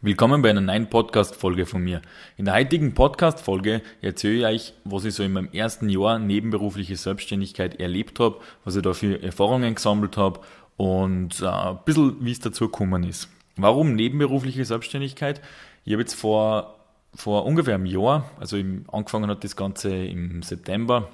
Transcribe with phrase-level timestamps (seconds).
[0.00, 2.02] Willkommen bei einer neuen Podcast-Folge von mir.
[2.36, 6.94] In der heutigen Podcast-Folge erzähle ich euch, was ich so in meinem ersten Jahr nebenberufliche
[6.94, 10.38] Selbstständigkeit erlebt habe, was ich da für Erfahrungen gesammelt habe
[10.76, 13.28] und äh, ein bisschen, wie es dazu gekommen ist.
[13.56, 15.40] Warum nebenberufliche Selbstständigkeit?
[15.84, 16.76] Ich habe jetzt vor,
[17.12, 18.56] vor ungefähr einem Jahr, also
[18.92, 21.08] angefangen hat das Ganze im September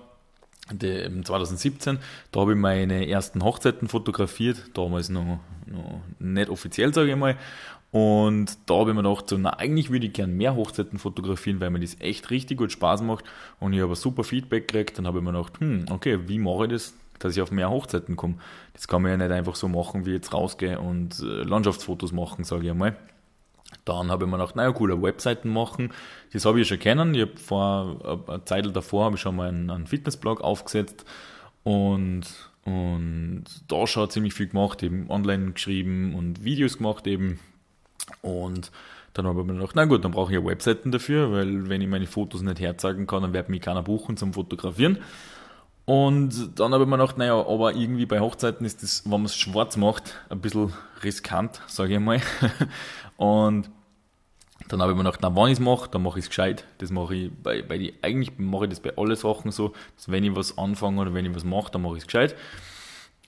[0.69, 1.98] 2017,
[2.32, 7.37] da habe ich meine ersten Hochzeiten fotografiert, damals noch, noch nicht offiziell, sage ich mal.
[7.95, 11.61] Und da habe ich mir gedacht, so, na, eigentlich würde ich gerne mehr Hochzeiten fotografieren,
[11.61, 13.25] weil mir das echt richtig gut Spaß macht.
[13.61, 14.98] Und ich habe super Feedback gekriegt.
[14.98, 17.71] Dann habe ich mir gedacht, hm, okay, wie mache ich das, dass ich auf mehr
[17.71, 18.35] Hochzeiten komme?
[18.72, 22.43] Das kann man ja nicht einfach so machen, wie jetzt rausgehe und äh, Landschaftsfotos machen,
[22.43, 22.96] sage ich einmal.
[23.85, 25.93] Dann habe ich mir gedacht, naja, coole Webseiten machen.
[26.32, 27.14] Das habe ich schon kennen.
[27.14, 31.04] Ich habe vor einer Zeit davor habe ich schon mal einen, einen Fitnessblog aufgesetzt
[31.63, 32.22] und,
[32.64, 37.38] und da schon ziemlich viel gemacht, eben online geschrieben und Videos gemacht eben
[38.22, 38.70] und
[39.14, 41.80] dann habe ich mir gedacht, na gut, dann brauche ich ja Webseiten dafür, weil wenn
[41.80, 44.98] ich meine Fotos nicht herzeigen kann, dann wird mich keiner buchen zum Fotografieren.
[45.86, 49.25] Und dann habe ich mir gedacht, naja, aber irgendwie bei Hochzeiten ist das, wenn man
[49.27, 52.20] es schwarz macht, ein bisschen riskant, sage ich mal.
[53.16, 53.70] Und
[54.69, 56.64] dann habe ich mir gedacht, na, wenn ich es mache, dann mache ich es gescheit.
[56.78, 60.10] Das mache ich bei, bei die, eigentlich mache ich das bei allen Sachen so, dass
[60.10, 62.34] wenn ich was anfange oder wenn ich was mache, dann mache ich es gescheit.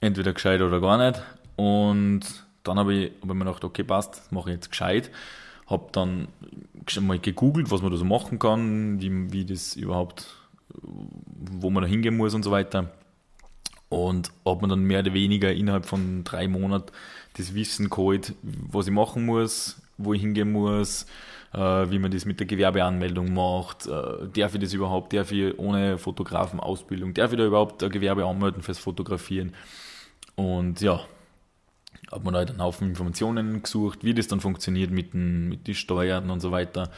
[0.01, 1.21] Entweder gescheit oder gar nicht.
[1.55, 5.11] Und dann habe ich, hab ich mir gedacht, okay, passt, mache ich jetzt gescheit.
[5.67, 6.27] Habe dann
[7.01, 10.27] mal gegoogelt, was man da so machen kann, wie, wie das überhaupt,
[10.81, 12.91] wo man da hingehen muss und so weiter.
[13.89, 16.91] Und habe mir dann mehr oder weniger innerhalb von drei Monaten
[17.37, 21.05] das Wissen geholt, was ich machen muss, wo ich hingehen muss,
[21.53, 25.57] äh, wie man das mit der Gewerbeanmeldung macht, äh, darf ich das überhaupt, darf ich
[25.57, 29.53] ohne Fotografenausbildung, darf ich da überhaupt ein Gewerbe anmelden fürs Fotografieren.
[30.35, 31.01] Und ja,
[32.11, 35.75] habe mir halt einen Haufen Informationen gesucht, wie das dann funktioniert mit den, mit den
[35.75, 36.91] Steuern und so weiter.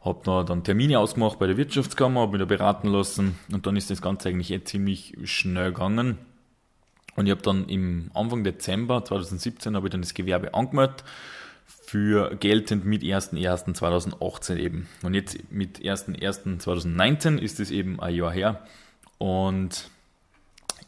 [0.00, 3.76] Habe da dann Termine ausgemacht bei der Wirtschaftskammer, habe mich da beraten lassen und dann
[3.76, 6.18] ist das Ganze eigentlich eh ziemlich schnell gegangen.
[7.16, 11.02] Und ich habe dann im Anfang Dezember 2017 habe ich dann das Gewerbe angemeldet
[11.66, 14.88] für geltend mit 1.1.2018 eben.
[15.02, 18.62] Und jetzt mit 1.1.2019 ist es eben ein Jahr her.
[19.18, 19.90] Und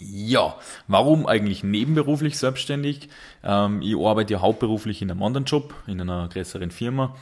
[0.00, 0.56] ja,
[0.88, 3.09] warum eigentlich nebenberuflich selbstständig?
[3.44, 7.15] Ähm, ich arbeite ja hauptberuflich in einem anderen Job, in einer größeren Firma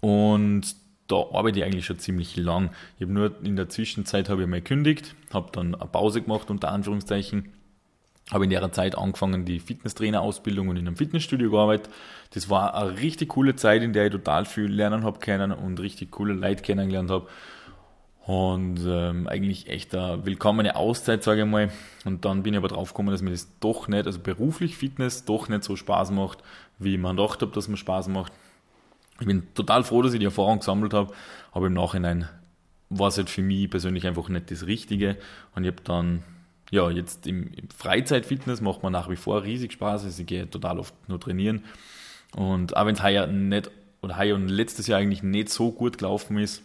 [0.00, 0.76] und
[1.08, 2.70] da arbeite ich eigentlich schon ziemlich lang.
[2.96, 6.50] Ich habe nur in der Zwischenzeit habe ich mal gekündigt, habe dann eine Pause gemacht
[6.50, 7.52] unter Anführungszeichen,
[8.30, 11.92] habe in der Zeit angefangen die Fitnesstrainer-Ausbildung und in einem Fitnessstudio gearbeitet.
[12.34, 15.80] Das war eine richtig coole Zeit, in der ich total viel lernen habe können und
[15.80, 17.26] richtig coole Leute kennengelernt habe
[18.28, 21.70] und ähm, eigentlich echt eine willkommene Auszeit, sage ich mal.
[22.04, 25.24] Und dann bin ich aber drauf gekommen, dass mir das doch nicht, also beruflich Fitness
[25.24, 26.40] doch nicht so Spaß macht,
[26.78, 28.30] wie man gedacht habe, dass mir Spaß macht.
[29.18, 31.14] Ich bin total froh, dass ich die Erfahrung gesammelt habe,
[31.52, 32.28] aber im Nachhinein
[32.90, 35.16] war es halt für mich persönlich einfach nicht das Richtige.
[35.54, 36.22] Und ich habe dann,
[36.70, 40.04] ja, jetzt im, im Freizeitfitness macht mir nach wie vor riesig Spaß.
[40.04, 41.64] Also ich gehe total oft nur trainieren.
[42.36, 43.70] Und auch wenn es heuer nicht,
[44.02, 46.62] oder heuer und letztes Jahr eigentlich nicht so gut gelaufen ist,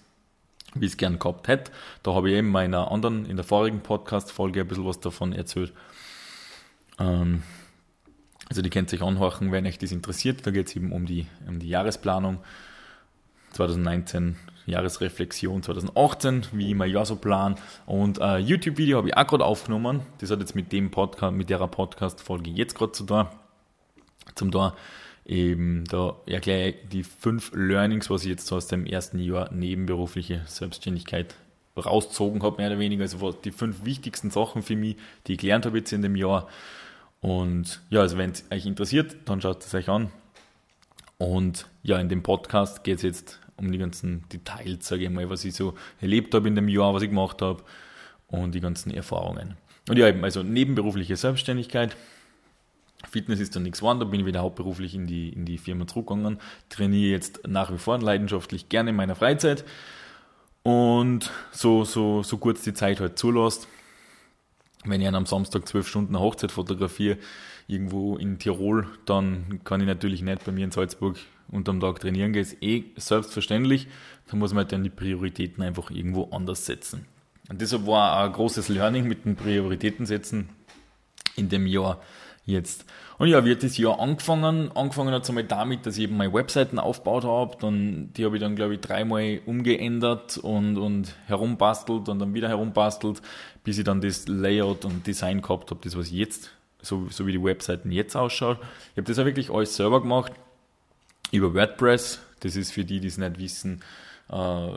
[0.75, 1.71] wie es gern gehabt hätte.
[2.03, 5.33] Da habe ich eben in meiner anderen, in der vorigen Podcast-Folge ein bisschen was davon
[5.33, 5.73] erzählt.
[6.99, 7.43] Ähm,
[8.49, 10.45] also die könnt sich anhorchen, wenn euch das interessiert.
[10.45, 12.39] Da geht es eben um die, um die Jahresplanung
[13.51, 14.35] 2019,
[14.65, 17.55] Jahresreflexion 2018, wie ich mein Jahr so plan.
[17.85, 20.01] Und ein YouTube-Video habe ich auch gerade aufgenommen.
[20.19, 23.27] Das hat jetzt mit dem Podcast, mit der Podcast-Folge jetzt gerade zu tun.
[24.35, 24.75] Zum da
[25.25, 30.41] Eben, da erkläre ich die fünf Learnings, was ich jetzt aus dem ersten Jahr nebenberufliche
[30.47, 31.35] Selbstständigkeit
[31.77, 33.03] rausgezogen habe, mehr oder weniger.
[33.03, 36.47] Also die fünf wichtigsten Sachen für mich, die ich gelernt habe jetzt in dem Jahr.
[37.21, 40.11] Und ja, also wenn es euch interessiert, dann schaut es euch an.
[41.17, 45.29] Und ja, in dem Podcast geht es jetzt um die ganzen Details, sage ich mal,
[45.29, 47.63] was ich so erlebt habe in dem Jahr, was ich gemacht habe
[48.27, 49.55] und die ganzen Erfahrungen.
[49.87, 51.95] Und ja, eben, also nebenberufliche Selbstständigkeit.
[53.09, 55.87] Fitness ist dann nichts geworden, da bin ich wieder hauptberuflich in die, in die Firma
[55.87, 59.65] zurückgegangen, trainiere jetzt nach wie vor leidenschaftlich gerne in meiner Freizeit
[60.63, 63.67] und so, so, so kurz die Zeit halt zulässt.
[64.85, 67.17] Wenn ich am Samstag zwölf Stunden eine Hochzeit fotografiere,
[67.67, 71.17] irgendwo in Tirol, dann kann ich natürlich nicht bei mir in Salzburg
[71.49, 73.87] unterm Tag trainieren gehen, ist eh selbstverständlich.
[74.29, 77.05] Da muss man halt dann die Prioritäten einfach irgendwo anders setzen.
[77.49, 80.49] Und deshalb war ein großes Learning mit den Prioritäten setzen
[81.35, 82.01] in dem Jahr
[82.45, 82.85] jetzt.
[83.17, 84.71] Und ja, wird das Jahr angefangen.
[84.75, 87.57] Angefangen hat es einmal damit, dass ich eben meine Webseiten aufgebaut habe.
[87.59, 92.49] Dann, die habe ich dann, glaube ich, dreimal umgeändert und, und herumbastelt und dann wieder
[92.49, 93.21] herumbastelt,
[93.63, 96.51] bis ich dann das Layout und Design gehabt habe, das was jetzt,
[96.81, 98.57] so, so wie die Webseiten jetzt ausschauen.
[98.91, 100.33] Ich habe das auch wirklich alles selber gemacht.
[101.31, 103.81] Über WordPress, Das ist für die, die es nicht wissen,
[104.29, 104.67] äh,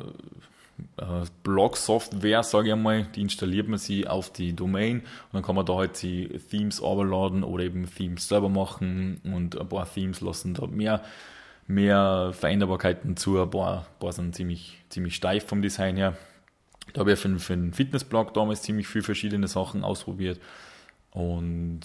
[1.42, 5.64] Blog-Software, sage ich einmal, die installiert man sie auf die Domain und dann kann man
[5.64, 10.54] da halt die Themes overladen oder eben Themes selber machen und ein paar Themes lassen.
[10.54, 11.02] Da mehr,
[11.66, 16.16] mehr Veränderbarkeiten zu, ein paar, ein paar sind ziemlich, ziemlich steif vom Design her.
[16.92, 20.40] Da habe ich für, für einen Fitnessblog damals ziemlich viele verschiedene Sachen ausprobiert
[21.10, 21.80] und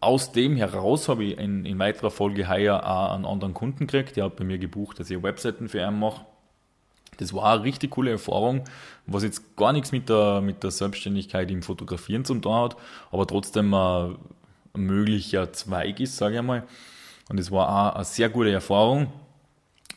[0.00, 4.16] aus dem heraus habe ich in, in weiterer Folge heuer auch einen anderen Kunden gekriegt,
[4.16, 6.24] der hat bei mir gebucht, dass ich Webseiten für ihn mache
[7.20, 8.64] das war eine richtig coole Erfahrung,
[9.06, 12.76] was jetzt gar nichts mit der, mit der Selbstständigkeit im Fotografieren zu tun hat,
[13.10, 14.16] aber trotzdem ein,
[14.74, 16.64] möglicher Zweig ist, sage ich einmal.
[17.28, 19.12] Und es war auch eine sehr gute Erfahrung.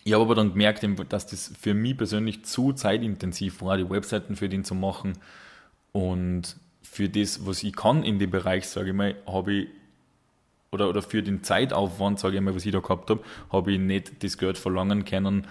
[0.03, 4.35] Ich habe aber dann gemerkt, dass das für mich persönlich zu zeitintensiv war, die Webseiten
[4.35, 5.13] für den zu machen.
[5.91, 9.67] Und für das, was ich kann in dem Bereich, sage ich mal, habe ich,
[10.71, 13.79] oder, oder für den Zeitaufwand, sage ich mal, was ich da gehabt habe, habe ich
[13.79, 15.47] nicht das Geld verlangen können,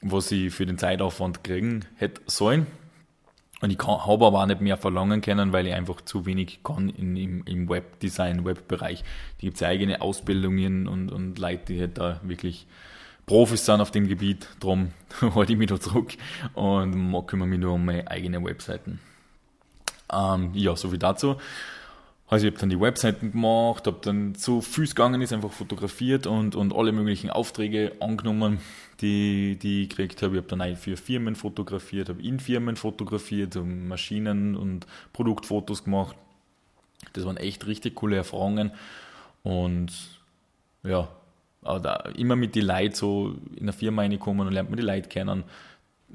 [0.00, 2.66] was ich für den Zeitaufwand kriegen hätte sollen.
[3.60, 6.88] Und ich habe aber auch nicht mehr verlangen können, weil ich einfach zu wenig kann
[6.88, 9.02] in, im, im Webdesign, Webbereich.
[9.40, 12.66] Die gibt es eigene Ausbildungen und, und Leute, die halt da wirklich
[13.26, 14.48] Profis sind auf dem Gebiet.
[14.60, 16.12] Darum halte ich mich da zurück
[16.54, 19.00] und kümmere mich nur um meine eigenen Webseiten.
[20.12, 21.36] Ähm, ja, so viel dazu.
[22.30, 26.26] Also ich habe dann die Webseiten gemacht, habe dann so Fuß gegangen ist, einfach fotografiert
[26.26, 28.60] und, und alle möglichen Aufträge angenommen,
[29.00, 30.36] die, die ich gekriegt habe.
[30.36, 36.16] Ich habe dann auch für Firmen fotografiert, habe in Firmen fotografiert, Maschinen und Produktfotos gemacht.
[37.14, 38.72] Das waren echt richtig coole Erfahrungen
[39.42, 39.90] und
[40.82, 41.08] ja,
[42.16, 45.44] immer mit die Leuten so in der Firma reinkommen und lernt man die Leute kennen.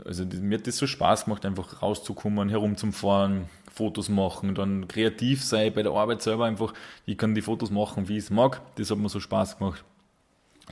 [0.06, 5.74] Also mir hat das so Spaß gemacht, einfach rauszukommen, herumzufahren, Fotos machen, dann kreativ sein
[5.74, 6.74] bei der Arbeit selber einfach.
[7.08, 8.62] Ich kann die Fotos machen, wie ich es mag.
[8.76, 9.84] Das hat mir so Spaß gemacht.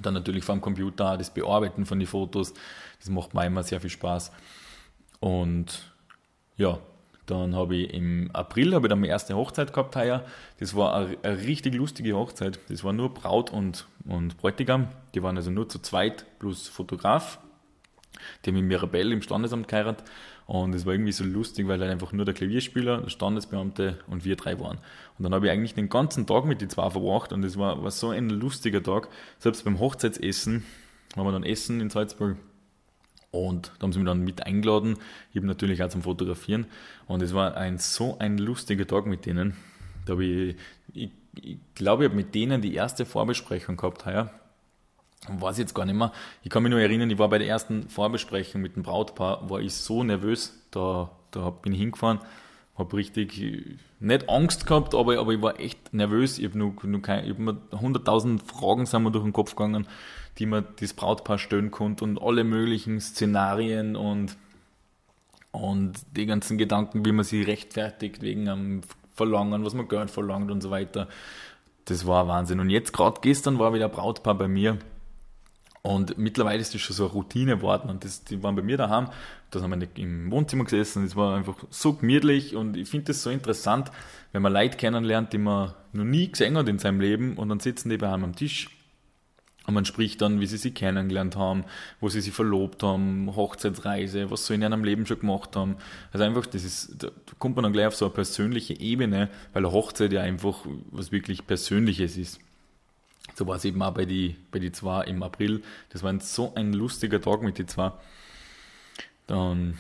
[0.02, 2.54] Dann natürlich vom Computer das Bearbeiten von den Fotos.
[3.00, 4.32] Das macht mir immer sehr viel Spaß.
[5.20, 5.92] Und
[6.58, 6.80] ja,
[7.26, 10.24] dann habe ich im April habe ich dann meine erste Hochzeit gehabt heuer.
[10.60, 12.60] Das war eine, eine, richtig lustige Hochzeit.
[12.70, 14.90] Das war nur Braut und, und Bräutigam.
[15.16, 17.40] Die waren also nur zu zweit plus Fotograf.
[18.46, 20.06] Die haben in Mirabell im Standesamt geheiratet.
[20.48, 24.26] Und es war irgendwie so lustig, weil halt einfach nur der Klavierspieler, der Standesbeamte und
[24.26, 24.80] wir drei waren.
[25.18, 27.82] Und dann habe ich eigentlich den ganzen Tag mit den zwei verbracht und es war,
[27.84, 29.08] war so ein lustiger Tag.
[29.40, 30.66] Selbst beim Hochzeitsessen
[31.16, 32.36] waren wir dann essen in Salzburg.
[33.32, 34.98] Und da haben sie mich dann mit eingeladen,
[35.34, 36.66] eben natürlich auch zum Fotografieren.
[37.08, 39.56] Und es war ein so ein lustiger Tag mit denen.
[40.06, 40.56] Da habe ich,
[40.94, 44.34] ich, ich glaube, ich habe mit denen die erste Vorbesprechung gehabt heuer
[45.28, 46.12] weiß jetzt gar nicht mehr.
[46.44, 49.60] Ich kann mich nur erinnern, ich war bei der ersten Vorbesprechung mit dem Brautpaar, war
[49.60, 52.20] ich so nervös, da, da bin ich hingefahren,
[52.76, 53.40] habe richtig,
[54.00, 56.40] nicht Angst gehabt, aber, aber ich war echt nervös.
[56.40, 59.56] Ich habe nur, nur kein, ich hab mir 100.000 Fragen sind mir durch den Kopf
[59.56, 59.88] gegangen,
[60.40, 64.38] die mir das Brautpaar stellen konnte und alle möglichen Szenarien und,
[65.52, 68.82] und die ganzen Gedanken, wie man sie rechtfertigt wegen am
[69.14, 71.08] Verlangen, was man Geld verlangt und so weiter.
[71.86, 72.60] Das war Wahnsinn.
[72.60, 74.78] Und jetzt gerade gestern war wieder ein Brautpaar bei mir,
[75.84, 77.90] und mittlerweile ist das schon so eine Routine geworden.
[77.90, 79.10] Und das, die waren bei mir daheim,
[79.50, 81.04] da haben wir im Wohnzimmer gesessen.
[81.04, 83.92] Es war einfach so gemütlich und ich finde das so interessant,
[84.32, 87.60] wenn man Leute kennenlernt, die man noch nie gesehen hat in seinem Leben und dann
[87.60, 88.70] sitzen die bei einem am Tisch
[89.68, 91.66] und man spricht dann, wie sie sich kennengelernt haben,
[92.00, 95.78] wo sie sich verlobt haben, Hochzeitsreise, was sie in ihrem Leben schon gemacht haben.
[96.12, 99.64] Also einfach, das ist, da kommt man dann gleich auf so eine persönliche Ebene, weil
[99.66, 102.40] eine Hochzeit ja einfach was wirklich Persönliches ist.
[103.36, 105.64] So war es eben auch bei die, bei die zwei im April.
[105.90, 107.92] Das war ein, so ein lustiger Tag mit die zwei.
[109.28, 109.78] Dann,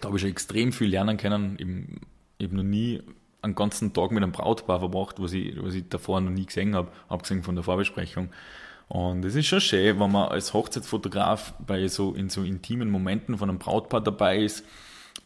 [0.00, 1.58] da habe ich schon extrem viel lernen können.
[1.58, 2.00] Eben,
[2.38, 3.02] ich habe noch nie
[3.42, 6.74] einen ganzen Tag mit einem Brautpaar verbracht, was ich, was ich davor noch nie gesehen
[6.74, 8.30] habe, abgesehen von der Vorbesprechung.
[8.88, 13.38] Und es ist schon schön, wenn man als Hochzeitsfotograf bei so in so intimen Momenten
[13.38, 14.64] von einem Brautpaar dabei ist,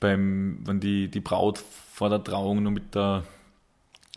[0.01, 3.25] beim, wenn die, die Braut vor der Trauung nur mit der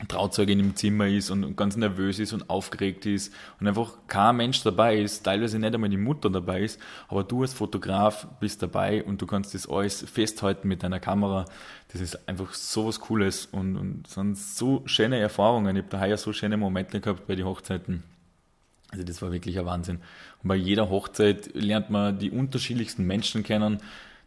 [0.07, 4.61] Trauzeugin im Zimmer ist und ganz nervös ist und aufgeregt ist und einfach kein Mensch
[4.61, 9.03] dabei ist, teilweise nicht einmal die Mutter dabei ist, aber du als Fotograf bist dabei
[9.03, 11.45] und du kannst das alles festhalten mit deiner Kamera.
[11.91, 15.75] Das ist einfach so was Cooles und, und sind so schöne Erfahrungen.
[15.75, 18.03] Ich habe da heuer so schöne Momente gehabt bei den Hochzeiten.
[18.91, 19.99] Also das war wirklich ein Wahnsinn.
[20.43, 23.79] Und bei jeder Hochzeit lernt man die unterschiedlichsten Menschen kennen,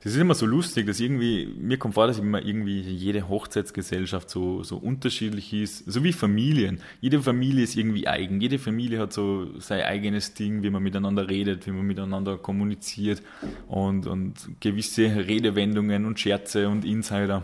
[0.02, 4.30] das ist immer so lustig, dass irgendwie, mir kommt vor, dass immer irgendwie jede Hochzeitsgesellschaft
[4.30, 6.80] so, so unterschiedlich ist, so wie Familien.
[7.02, 8.40] Jede Familie ist irgendwie eigen.
[8.40, 13.22] Jede Familie hat so sein eigenes Ding, wie man miteinander redet, wie man miteinander kommuniziert
[13.68, 17.42] und, und gewisse Redewendungen und Scherze und Insider.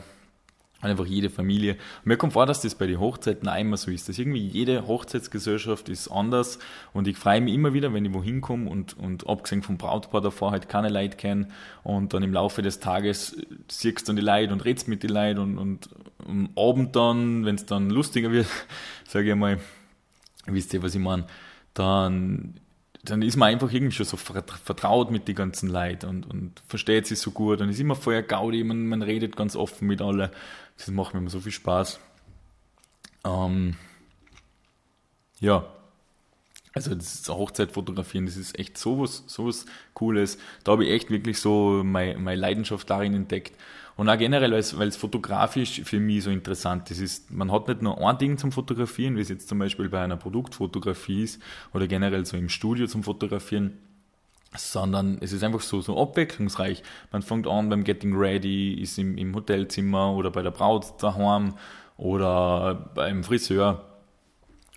[0.86, 1.72] Einfach jede Familie.
[1.74, 4.46] Und mir kommt vor, dass das bei den Hochzeiten auch immer so ist, dass irgendwie
[4.46, 6.58] jede Hochzeitsgesellschaft ist anders.
[6.92, 10.20] Und ich freue mich immer wieder, wenn ich wohin komme und, und abgesehen vom Brautpaar
[10.20, 11.52] davor halt keine Leute kennen
[11.82, 13.36] und dann im Laufe des Tages
[13.68, 15.88] siehst du dann die Leute und redst mit den Leuten und, und
[16.26, 18.46] am Abend dann, wenn es dann lustiger wird,
[19.08, 19.58] sage ich mal,
[20.46, 21.26] wisst ihr, was ich meine,
[21.74, 22.54] dann
[23.10, 27.06] dann ist man einfach irgendwie schon so vertraut mit den ganzen Leuten und, und versteht
[27.06, 27.60] sich so gut.
[27.60, 30.30] Und ist immer voller Gaudi, man, man redet ganz offen mit allen.
[30.76, 32.00] Das macht mir immer so viel Spaß.
[33.24, 33.76] Ähm,
[35.40, 35.66] ja,
[36.76, 39.64] also das ist Hochzeitfotografieren, das ist echt sowas, sowas
[39.94, 40.38] Cooles.
[40.62, 43.56] Da habe ich echt wirklich so meine, meine Leidenschaft darin entdeckt.
[43.96, 47.50] Und auch generell, weil es, weil es fotografisch für mich so interessant ist, ist, man
[47.50, 51.22] hat nicht nur ein Ding zum Fotografieren, wie es jetzt zum Beispiel bei einer Produktfotografie
[51.22, 51.42] ist
[51.72, 53.78] oder generell so im Studio zum Fotografieren,
[54.54, 56.82] sondern es ist einfach so, so abwechslungsreich.
[57.12, 61.54] Man fängt an beim Getting Ready, ist im, im Hotelzimmer oder bei der Braut daheim
[61.96, 63.84] oder beim Friseur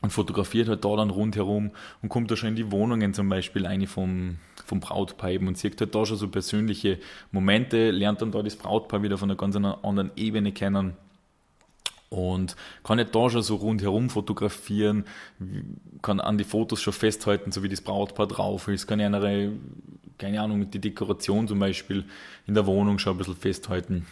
[0.02, 1.72] und fotografiert halt da dann rundherum
[2.02, 5.58] und kommt da schon in die Wohnungen zum Beispiel eine vom, vom Brautpaar eben und
[5.58, 7.00] sieht halt da schon so persönliche
[7.32, 10.96] Momente, lernt dann da das Brautpaar wieder von einer ganz anderen Ebene kennen
[12.10, 15.06] und kann nicht da schon so rundherum fotografieren,
[16.02, 19.54] kann an die Fotos schon festhalten, so wie das Brautpaar drauf ist, kann eine,
[20.18, 22.06] keine Ahnung, mit die Dekoration zum Beispiel
[22.48, 24.08] in der Wohnung schon ein bisschen festhalten.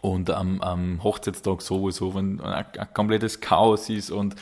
[0.00, 4.36] Und am, am Hochzeitstag sowieso, wenn ein, ein komplettes Chaos ist und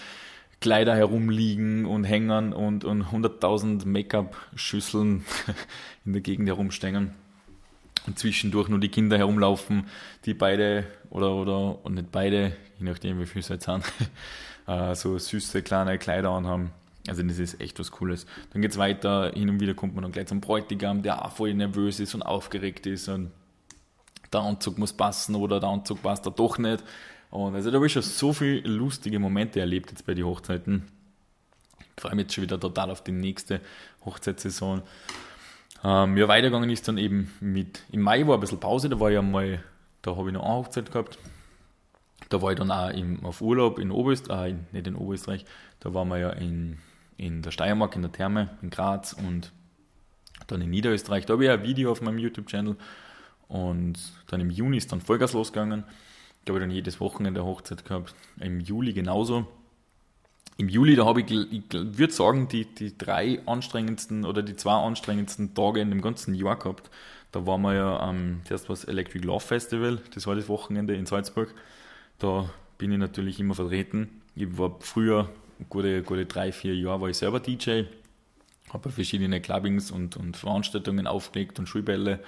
[0.60, 5.24] Kleider herumliegen und hängen und, und 100.000 Make-up-Schüsseln
[6.04, 7.14] in der Gegend herumstehen
[8.06, 9.86] und zwischendurch nur die Kinder herumlaufen,
[10.24, 13.84] die beide oder, oder und nicht beide, je nachdem wie viel es jetzt sind,
[14.66, 16.70] äh, so süße kleine Kleider anhaben.
[17.08, 18.26] Also das ist echt was Cooles.
[18.52, 21.32] Dann geht es weiter, hin und wieder kommt man dann gleich zum Bräutigam, der auch
[21.32, 23.30] voll nervös ist und aufgeregt ist und
[24.32, 26.82] der Anzug muss passen oder der Anzug passt da doch nicht.
[27.30, 30.84] Und also da habe ich schon so viele lustige Momente erlebt jetzt bei den Hochzeiten.
[31.96, 33.60] Ich freue mich jetzt schon wieder total auf die nächste
[34.04, 34.82] Hochzeitssaison.
[35.84, 39.10] Ähm, ja, weitergegangen ist dann eben mit, im Mai war ein bisschen Pause, da war
[39.10, 39.62] ich einmal,
[40.02, 41.18] da habe ich noch eine Hochzeit gehabt.
[42.28, 45.44] Da war ich dann auch im, auf Urlaub in Oberösterreich, äh, nicht in Oberösterreich,
[45.80, 46.78] da waren wir ja in,
[47.16, 49.52] in der Steiermark, in der Therme, in Graz und
[50.46, 51.26] dann in Niederösterreich.
[51.26, 52.76] Da habe ich ein Video auf meinem YouTube-Channel
[53.48, 55.84] und dann im Juni ist dann Vollgas losgegangen.
[56.44, 58.14] Da habe ich dann jedes Wochenende Hochzeit gehabt.
[58.38, 59.46] Im Juli genauso.
[60.58, 64.72] Im Juli, da habe ich, ich würde sagen, die, die drei anstrengendsten oder die zwei
[64.72, 66.90] anstrengendsten Tage in dem ganzen Jahr gehabt.
[67.32, 71.04] Da waren wir ja am, zuerst was Electric Love Festival, das war das Wochenende in
[71.04, 71.54] Salzburg.
[72.18, 72.48] Da
[72.78, 74.22] bin ich natürlich immer vertreten.
[74.34, 75.28] Ich war früher,
[75.68, 77.82] gute, gute drei, vier Jahre, war ich selber DJ,
[78.72, 82.20] habe verschiedene Clubbings und, und Veranstaltungen aufgelegt und Schulbälle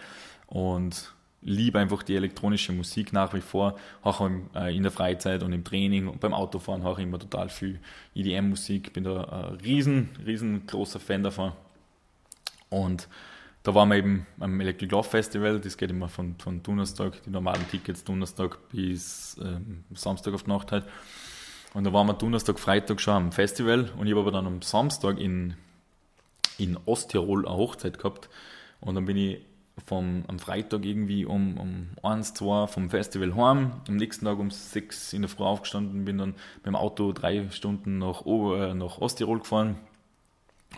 [0.46, 5.52] und liebe einfach die elektronische Musik nach wie vor, auch äh, in der Freizeit und
[5.52, 7.78] im Training und beim Autofahren auch immer total viel
[8.14, 11.52] EDM-Musik, bin da ein riesen, riesengroßer Fan davon.
[12.70, 13.08] Und
[13.62, 17.30] da waren wir eben am Electric Love Festival, das geht immer von, von Donnerstag, die
[17.30, 20.84] normalen Tickets Donnerstag bis ähm, Samstag auf die Nacht halt.
[21.74, 24.62] Und da waren wir Donnerstag, Freitag schon am Festival und ich habe aber dann am
[24.62, 25.54] Samstag in,
[26.56, 28.28] in Osttirol eine Hochzeit gehabt
[28.80, 29.38] und dann bin ich
[29.86, 33.72] vom, am Freitag irgendwie um, um 1, 2 vom Festival heim.
[33.88, 37.48] Am nächsten Tag um 6 in der Früh aufgestanden, bin dann mit dem Auto drei
[37.50, 39.76] Stunden nach, äh, nach Osttirol gefahren.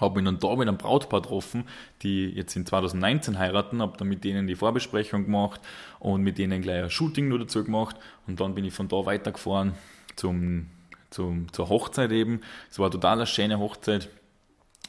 [0.00, 1.64] Habe mich dann da mit einem Brautpaar getroffen,
[2.02, 5.60] die jetzt in 2019 heiraten, habe dann mit denen die Vorbesprechung gemacht
[5.98, 7.96] und mit denen gleich ein Shooting nur dazu gemacht.
[8.26, 9.74] Und dann bin ich von da weitergefahren
[10.16, 10.66] zum,
[11.10, 12.40] zum, zur Hochzeit eben.
[12.70, 14.08] Es war total eine schöne Hochzeit,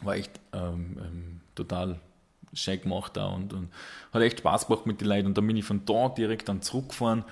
[0.02, 2.00] war echt ähm, ähm, total
[2.54, 3.70] schön gemacht auch und, und
[4.14, 5.28] hat echt Spaß gemacht mit den Leuten.
[5.28, 7.26] Und dann bin ich von da direkt dann zurückgefahren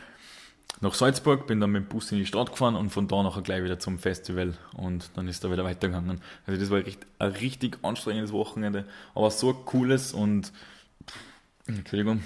[0.82, 3.42] nach Salzburg, bin dann mit dem Bus in die Stadt gefahren und von da nachher
[3.42, 6.22] gleich wieder zum Festival und dann ist da wieder weitergegangen.
[6.46, 10.54] Also das war echt ein richtig anstrengendes Wochenende, aber so cooles und
[11.68, 12.24] Entschuldigung,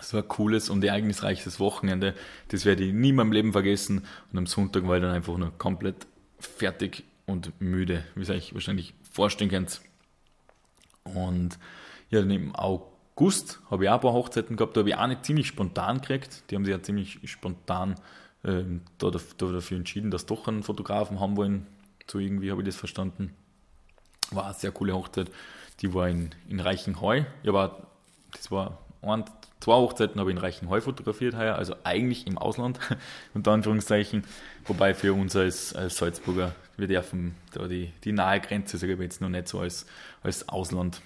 [0.00, 2.14] so ein cooles und ereignisreiches Wochenende.
[2.48, 4.06] Das werde ich nie in meinem Leben vergessen.
[4.32, 6.06] Und am Sonntag war ich dann einfach nur komplett
[6.38, 9.80] fertig und müde, wie ihr euch wahrscheinlich vorstellen könnt.
[11.04, 11.58] Und
[12.12, 15.06] ja, dann im August habe ich auch ein paar Hochzeiten gehabt, da habe ich auch
[15.06, 16.44] nicht ziemlich spontan gekriegt.
[16.50, 17.96] Die haben sich ja ziemlich spontan
[18.44, 21.66] ähm, da, da, dafür entschieden, dass doch einen Fotografen haben wollen.
[22.06, 23.34] So irgendwie habe ich das verstanden.
[24.30, 25.30] War eine sehr coole Hochzeit.
[25.80, 27.24] Die war in, in Reichenheu.
[27.42, 27.86] Ja, aber
[28.32, 29.24] das war ein,
[29.60, 32.78] zwei Hochzeiten habe ich in Reichenheu fotografiert heuer, also eigentlich im Ausland,
[33.34, 34.24] unter Anführungszeichen.
[34.66, 39.00] Wobei für uns als, als Salzburger, wir dürfen da die, die nahe Grenze, sage ich
[39.00, 39.86] jetzt noch nicht so als,
[40.22, 41.00] als Ausland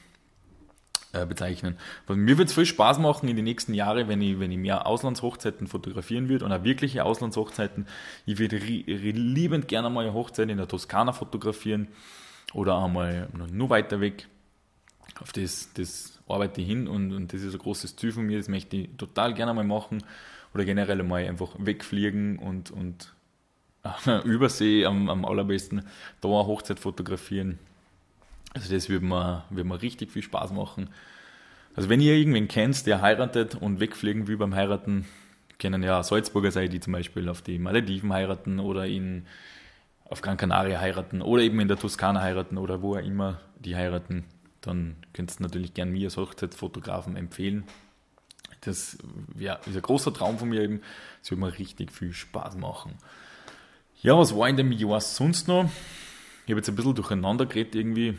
[1.24, 1.76] bezeichnen.
[2.06, 4.58] Weil mir wird es viel Spaß machen in den nächsten Jahren, wenn ich, wenn ich
[4.58, 7.86] mehr Auslandshochzeiten fotografieren würde und auch wirkliche Auslandshochzeiten.
[8.26, 11.88] Ich würde liebend gerne mal eine Hochzeit in der Toskana fotografieren
[12.52, 14.28] oder einmal nur weiter weg.
[15.20, 18.38] Auf das, das arbeite ich hin und, und das ist ein großes Ziel von mir,
[18.38, 20.02] das möchte ich total gerne mal machen
[20.52, 23.14] oder generell mal einfach wegfliegen und, und
[24.06, 25.82] äh, Übersee am, am allerbesten
[26.20, 27.58] da eine Hochzeit fotografieren.
[28.56, 30.88] Also das würde mir, würde mir richtig viel Spaß machen.
[31.74, 35.04] Also wenn ihr irgendwen kennt, der heiratet und wegfliegen will beim Heiraten,
[35.58, 39.26] können ja Salzburger sein, die zum Beispiel auf die Malediven heiraten oder in,
[40.04, 43.76] auf Gran Canaria heiraten oder eben in der Toskana heiraten oder wo auch immer die
[43.76, 44.24] heiraten,
[44.62, 47.64] dann könnt ihr natürlich gern mir als Hochzeitsfotografen empfehlen.
[48.62, 48.96] Das
[49.38, 50.80] ja, ist ein großer Traum von mir eben.
[51.20, 52.94] Das würde mir richtig viel Spaß machen.
[54.00, 55.68] Ja, was war in dem Jahr sonst noch?
[56.46, 58.16] Ich habe jetzt ein bisschen durcheinander geredet irgendwie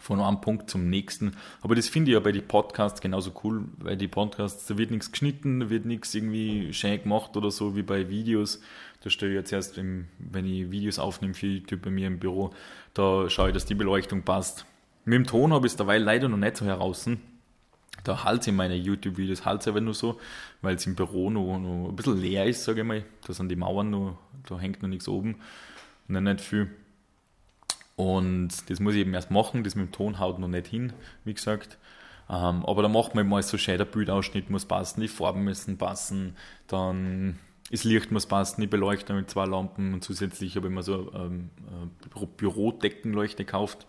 [0.00, 1.36] von einem Punkt zum nächsten.
[1.62, 4.90] Aber das finde ich ja bei den Podcasts genauso cool, weil die Podcasts, da wird
[4.90, 8.60] nichts geschnitten, da wird nichts irgendwie schön gemacht oder so wie bei Videos.
[9.02, 12.18] Da stelle ich jetzt erst, im, wenn ich Videos aufnehme für YouTube bei mir im
[12.18, 12.50] Büro,
[12.94, 14.66] da schaue ich, dass die Beleuchtung passt.
[15.04, 17.08] Mit dem Ton habe ich es dabei leider noch nicht so heraus.
[18.04, 20.20] Da halte ich meine YouTube-Videos halt aber nur so,
[20.62, 23.04] weil es im Büro noch, noch ein bisschen leer ist, sage ich mal.
[23.26, 25.36] Da sind die Mauern noch, da hängt noch nichts oben.
[26.08, 26.70] Und nicht viel.
[27.96, 30.92] Und das muss ich eben erst machen, das mit dem Ton haut noch nicht hin,
[31.24, 31.78] wie gesagt.
[32.28, 35.78] Ähm, aber da macht man mal so schön, der Bildausschnitt muss passen, die Farben müssen
[35.78, 36.36] passen,
[36.66, 37.38] dann
[37.70, 41.12] das Licht muss passen, die Beleuchtung mit zwei Lampen und zusätzlich habe ich mir so
[41.14, 43.86] ähm, äh, Bürodeckenleuchte gekauft.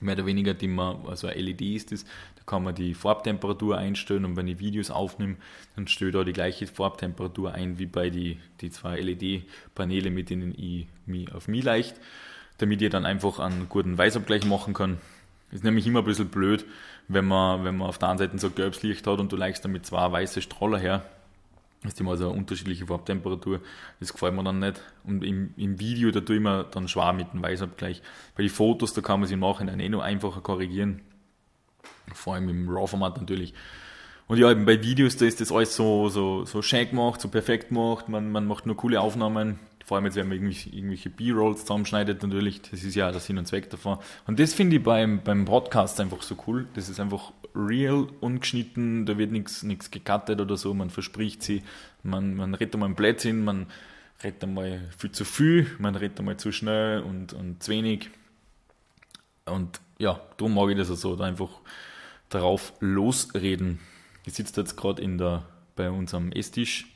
[0.00, 2.04] Mehr oder weniger, die man, also eine LED ist das,
[2.36, 5.36] da kann man die Farbtemperatur einstellen und wenn ich Videos aufnehme,
[5.76, 10.30] dann stelle ich da die gleiche Farbtemperatur ein wie bei die, die zwei LED-Paneele, mit
[10.30, 11.96] denen ich mich auf mich leicht
[12.60, 14.98] damit ihr dann einfach einen guten Weißabgleich machen kann.
[15.50, 16.64] Ist nämlich immer ein bisschen blöd,
[17.08, 19.64] wenn man, wenn man auf der einen Seite so gelbes Licht hat und du leichst
[19.64, 21.04] dann mit zwei weißen Strahler her.
[21.82, 23.60] Das ist immer so eine unterschiedliche Farbtemperatur.
[24.00, 24.82] Das gefällt mir dann nicht.
[25.04, 28.02] Und im, im Video, da tue ich mir dann schwer mit dem Weißabgleich.
[28.36, 31.00] Bei den Fotos, da kann man sie im Nachhinein eh noch einfacher korrigieren.
[32.12, 33.54] Vor allem im RAW-Format natürlich.
[34.26, 37.28] Und ja, eben bei Videos, da ist das alles so, so, so schön gemacht, so
[37.28, 38.08] perfekt gemacht.
[38.08, 39.58] Man, man macht nur coole Aufnahmen
[39.90, 43.38] vor allem jetzt, wenn man irgendwelche, irgendwelche B-Rolls zusammenschneidet, natürlich, das ist ja der Sinn
[43.38, 43.98] und Zweck davon.
[44.24, 46.68] Und das finde ich beim, beim Podcast einfach so cool.
[46.74, 51.64] Das ist einfach real, ungeschnitten, da wird nichts gecuttet oder so, man verspricht sie,
[52.04, 53.66] man, man redet einmal einen Blödsinn, man
[54.22, 58.10] redet einmal viel zu viel, man redet einmal zu schnell und, und zu wenig.
[59.44, 61.50] Und ja, darum mag ich das also, da einfach
[62.28, 63.80] darauf losreden.
[64.24, 65.42] Ich sitze jetzt gerade
[65.74, 66.86] bei unserem Esstisch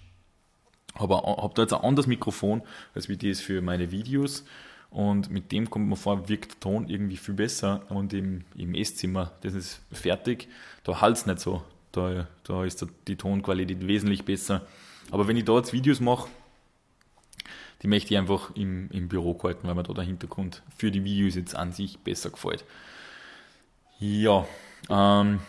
[0.97, 2.63] habe hab da jetzt ein anderes Mikrofon,
[2.95, 4.45] als wie das für meine Videos.
[4.91, 7.83] Und mit dem kommt man vor, wirkt der Ton irgendwie viel besser.
[7.89, 10.49] Und im, im Esszimmer, das ist fertig,
[10.85, 11.63] da halt es nicht so.
[11.91, 14.63] Da, da ist die Tonqualität wesentlich besser.
[15.11, 16.29] Aber wenn ich da jetzt Videos mache,
[17.83, 21.05] die möchte ich einfach im, im Büro halten, weil mir da der Hintergrund für die
[21.05, 22.65] Videos jetzt an sich besser gefällt.
[23.99, 24.47] Ja,
[24.89, 25.41] ähm,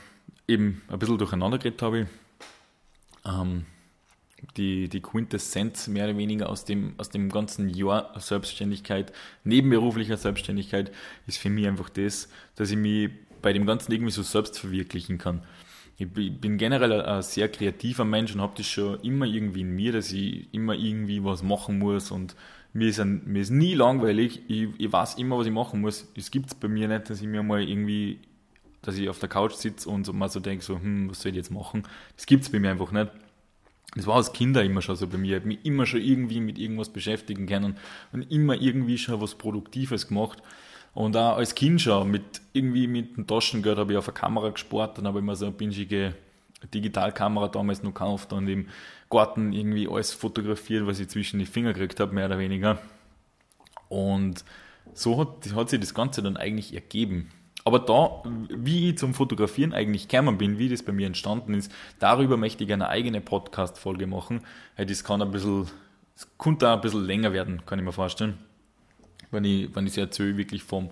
[0.47, 2.08] eben ein bisschen durcheinander geredet habe ich.
[3.25, 3.65] Ähm,
[4.58, 9.12] die, die Quintessenz mehr oder weniger aus dem, aus dem ganzen Jahr Selbstständigkeit,
[9.43, 10.91] nebenberuflicher Selbstständigkeit,
[11.27, 13.10] ist für mich einfach das, dass ich mich
[13.41, 15.43] bei dem Ganzen irgendwie so selbst verwirklichen kann.
[15.97, 19.93] Ich bin generell ein sehr kreativer Mensch und habe das schon immer irgendwie in mir,
[19.93, 22.36] dass ich immer irgendwie was machen muss und
[22.73, 24.41] mir ist, ein, mir ist nie langweilig.
[24.49, 26.12] Ich, ich weiß immer, was ich machen muss.
[26.17, 28.19] Es gibt es bei mir nicht, dass ich mir mal irgendwie,
[28.81, 31.29] dass ich auf der Couch sitze und so mal so denke, so, hm, was soll
[31.29, 31.84] ich jetzt machen?
[32.17, 33.12] Das gibt es bei mir einfach nicht.
[33.95, 35.38] Das war als Kinder immer schon so bei mir.
[35.38, 37.78] Ich habe mich immer schon irgendwie mit irgendwas beschäftigen können
[38.12, 40.41] und immer irgendwie schon was Produktives gemacht.
[40.93, 44.50] Und auch als Kind schon mit irgendwie mit dem Taschengeld habe ich auf eine Kamera
[44.50, 46.15] gespart, dann habe ich mir so eine pinschige
[46.74, 48.67] Digitalkamera damals noch gekauft und im
[49.10, 52.80] Garten irgendwie alles fotografiert, was ich zwischen die Finger gekriegt habe, mehr oder weniger.
[53.89, 54.43] Und
[54.93, 57.30] so hat, hat sich das Ganze dann eigentlich ergeben.
[57.67, 61.71] Aber da, wie ich zum Fotografieren eigentlich gekommen bin, wie das bei mir entstanden ist,
[61.97, 64.41] darüber möchte ich eine eigene Podcast-Folge machen.
[64.78, 65.67] Das kann ein bisschen,
[66.15, 68.38] es könnte auch ein bisschen länger werden, kann ich mir vorstellen.
[69.32, 70.91] Wenn ich, wenn ich es erzähle, wirklich vom,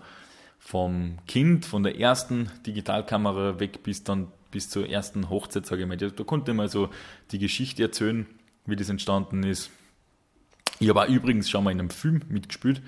[0.58, 5.88] vom Kind, von der ersten Digitalkamera weg bis dann bis zur ersten Hochzeit, sage ich
[5.88, 5.98] mal.
[5.98, 6.90] Da konnte ich mal so
[7.32, 8.26] die Geschichte erzählen,
[8.66, 9.70] wie das entstanden ist.
[10.80, 12.82] Ich habe auch übrigens schon mal in einem Film mitgespielt.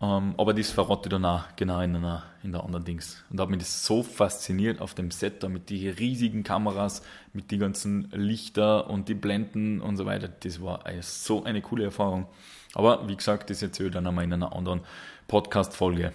[0.00, 3.24] Ähm, aber das verrate ich dann auch genau in, einer, in der anderen Dings.
[3.30, 7.02] Und da hat mich das so fasziniert auf dem Set da mit den riesigen Kameras,
[7.32, 10.28] mit den ganzen Lichter und die Blenden und so weiter.
[10.28, 12.26] Das war so eine coole Erfahrung.
[12.74, 14.82] Aber wie gesagt, das erzähle ich dann einmal in einer anderen
[15.28, 16.12] Podcast-Folge.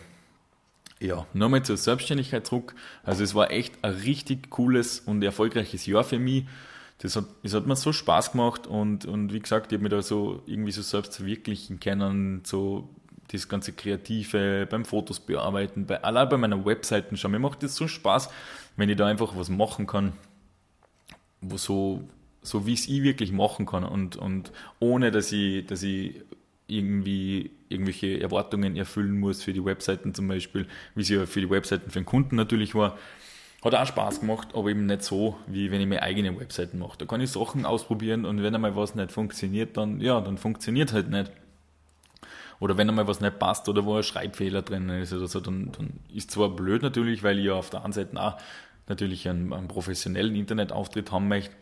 [1.00, 2.76] ja, nochmal zur Selbstständigkeit zurück.
[3.04, 6.46] Also es war echt ein richtig cooles und erfolgreiches Jahr für mich.
[7.00, 9.90] Das hat, das hat mir so Spaß gemacht und, und wie gesagt, ich habe mich
[9.90, 12.90] da so irgendwie so selbst verwirklichen können, so
[13.32, 17.32] das ganze Kreative beim Fotos bearbeiten, bei, allein bei meiner Webseiten schon.
[17.32, 18.30] Mir macht das so Spaß,
[18.78, 20.14] wenn ich da einfach was machen kann,
[21.42, 22.08] wo so,
[22.42, 26.22] so wie es ich wirklich machen kann und, und ohne, dass ich, dass ich
[26.68, 31.50] irgendwie irgendwelche Erwartungen erfüllen muss für die Webseiten zum Beispiel, wie es ja für die
[31.50, 32.98] Webseiten für den Kunden natürlich war.
[33.64, 36.98] Hat auch Spaß gemacht, aber eben nicht so, wie wenn ich meine eigene Webseiten mache.
[36.98, 40.94] Da kann ich Sachen ausprobieren und wenn einmal was nicht funktioniert, dann, ja, dann funktioniert
[40.94, 41.32] halt nicht.
[42.62, 45.72] Oder wenn einmal was nicht passt oder wo ein Schreibfehler drin ist oder so, dann,
[45.74, 48.38] dann ist zwar blöd natürlich, weil ich ja auf der anderen Seite auch
[48.88, 51.56] natürlich einen, einen professionellen Internetauftritt haben möchte,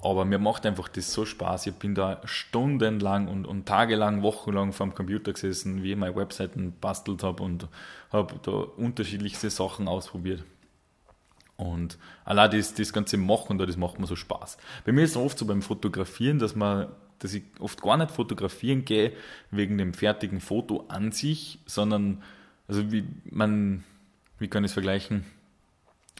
[0.00, 1.66] aber mir macht einfach das so Spaß.
[1.66, 6.14] Ich bin da stundenlang und, und tagelang, wochenlang vor dem Computer gesessen, wie ich meine
[6.14, 7.66] Webseiten bastelt habe und
[8.12, 10.44] habe da unterschiedlichste Sachen ausprobiert.
[11.56, 14.56] Und allein das, das ganze Machen da, das macht mir so Spaß.
[14.86, 16.86] Bei mir ist es oft so beim Fotografieren, dass man,
[17.18, 19.12] dass ich oft gar nicht fotografieren gehe
[19.50, 22.22] wegen dem fertigen Foto an sich, sondern,
[22.66, 23.84] also wie man,
[24.38, 25.24] wie kann ich es vergleichen?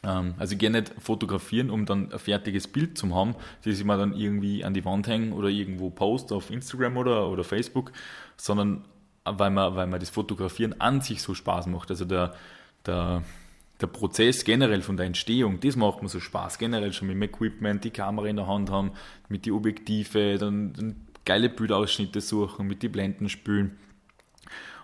[0.03, 3.85] Ähm, also ich gehe nicht fotografieren, um dann ein fertiges Bild zu haben, das ich
[3.85, 7.91] mir dann irgendwie an die Wand hängen oder irgendwo post auf Instagram oder, oder Facebook,
[8.37, 8.85] sondern
[9.25, 11.89] weil man, weil man das Fotografieren an sich so Spaß macht.
[11.89, 12.33] Also der,
[12.85, 13.23] der,
[13.81, 16.57] der Prozess generell von der Entstehung, das macht mir so Spaß.
[16.57, 18.91] Generell schon mit dem Equipment, die Kamera in der Hand haben,
[19.29, 23.77] mit die Objektive, dann, dann geile Bildausschnitte suchen, mit die Blenden spülen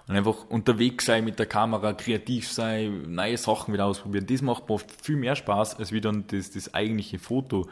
[0.07, 4.27] und einfach unterwegs sein mit der Kamera, kreativ sein, neue Sachen wieder ausprobieren.
[4.27, 7.67] Das macht mir oft viel mehr Spaß, als wie dann das, das eigentliche Foto,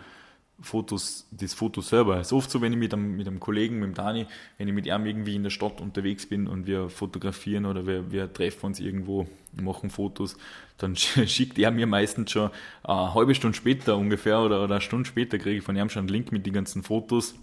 [0.64, 2.20] Fotos, das Foto selber.
[2.20, 4.26] Es ist oft so, wenn ich mit einem, mit einem Kollegen, mit dem Dani,
[4.58, 8.12] wenn ich mit ihm irgendwie in der Stadt unterwegs bin und wir fotografieren oder wir,
[8.12, 9.28] wir treffen uns irgendwo,
[9.62, 10.38] machen Fotos,
[10.78, 12.50] dann schickt er mir meistens schon
[12.84, 16.02] eine halbe Stunde später ungefähr oder, oder eine Stunde später kriege ich von ihm schon
[16.02, 17.36] einen Link mit den ganzen Fotos.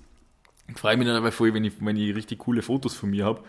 [0.69, 3.25] Ich freue mich dann aber voll, wenn ich, wenn ich richtig coole Fotos von mir
[3.25, 3.43] habe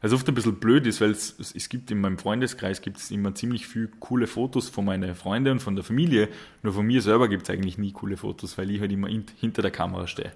[0.00, 3.10] was oft ein bisschen blöd ist, weil es, es gibt in meinem Freundeskreis gibt es
[3.10, 6.28] immer ziemlich viel coole Fotos von meinen Freunden und von der Familie.
[6.62, 9.24] Nur von mir selber gibt es eigentlich nie coole Fotos, weil ich halt immer in,
[9.40, 10.32] hinter der Kamera stehe.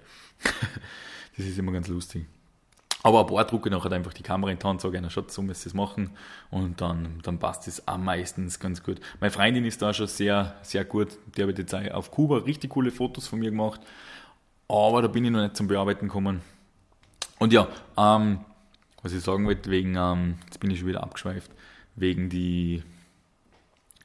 [1.36, 2.26] das ist immer ganz lustig.
[3.04, 5.42] Aber ein paar drucke nachher einfach die Kamera in die Hand, sage einer, Schatz, so
[5.42, 6.10] müsst ihr es machen.
[6.50, 9.00] Und dann, dann passt es am meistens ganz gut.
[9.20, 11.18] Meine Freundin ist da schon sehr, sehr gut.
[11.36, 13.80] Die hat jetzt auf Kuba richtig coole Fotos von mir gemacht.
[14.68, 16.42] Aber da bin ich noch nicht zum Bearbeiten gekommen.
[17.38, 18.38] Und ja, ähm,
[19.02, 21.50] was ich sagen wollte, wegen, ähm, jetzt bin ich schon wieder abgeschweift,
[21.96, 22.82] wegen die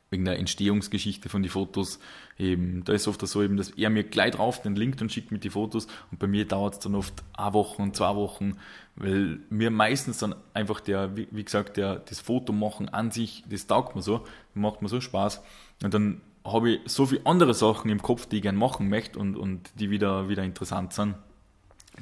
[0.10, 2.00] wegen der Entstehungsgeschichte von den Fotos.
[2.38, 5.32] Eben, da ist oft so, eben, dass er mir gleich drauf den Link und schickt
[5.32, 8.58] mit die Fotos und bei mir dauert es dann oft eine Woche und zwei Wochen,
[8.96, 13.44] weil mir meistens dann einfach der, wie, wie, gesagt, der, das Foto machen an sich,
[13.50, 15.42] das taugt mir so, macht mir so Spaß
[15.84, 19.20] und dann habe ich so viele andere Sachen im Kopf, die ich gerne machen möchte
[19.20, 21.16] und, und die wieder, wieder interessant sind.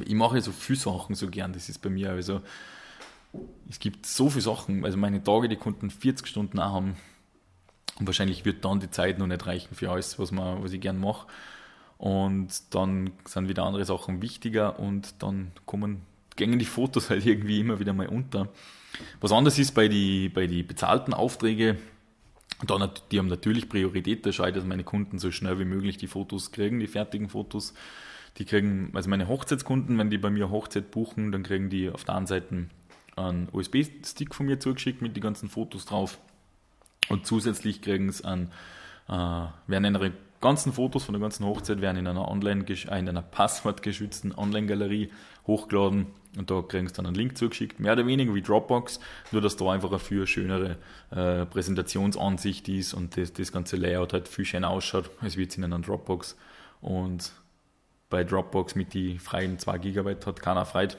[0.06, 2.42] Ich mache so viele Sachen so gern, das ist bei mir also
[3.70, 6.96] es gibt so viele Sachen, also meine Tage, die konnten 40 Stunden auch haben.
[8.00, 10.82] Und wahrscheinlich wird dann die Zeit noch nicht reichen für alles, was, man, was ich
[10.82, 11.28] gern mache.
[11.98, 16.02] Und dann sind wieder andere Sachen wichtiger und dann kommen,
[16.36, 18.50] gängen die Fotos halt irgendwie immer wieder mal unter.
[19.22, 21.78] Was anders ist bei den bei die bezahlten Aufträgen,
[23.12, 26.08] die haben natürlich Priorität, da schaue ich, dass meine Kunden so schnell wie möglich die
[26.08, 27.74] Fotos kriegen, die fertigen Fotos.
[28.38, 32.04] Die kriegen, also meine Hochzeitskunden, wenn die bei mir Hochzeit buchen, dann kriegen die auf
[32.04, 32.68] der einen Seite
[33.16, 36.20] einen USB-Stick von mir zugeschickt mit den ganzen Fotos drauf.
[37.10, 38.52] Und zusätzlich kriegen sie an,
[39.08, 39.12] äh,
[39.68, 43.22] werden ihre ganzen Fotos von der ganzen Hochzeit werden in einer online äh, in einer
[43.22, 45.12] passwortgeschützten Online-Galerie
[45.48, 49.00] hochgeladen und da kriegen sie dann einen Link zugeschickt, mehr oder weniger wie Dropbox,
[49.32, 50.78] nur dass da einfach eine viel schönere
[51.12, 55.58] äh, Präsentationsansicht ist und das, das ganze Layout halt viel schöner ausschaut, als wird es
[55.58, 56.36] in einer Dropbox.
[56.82, 57.32] Und
[58.10, 60.96] bei Dropbox mit die freien 2 GB hat keiner Freude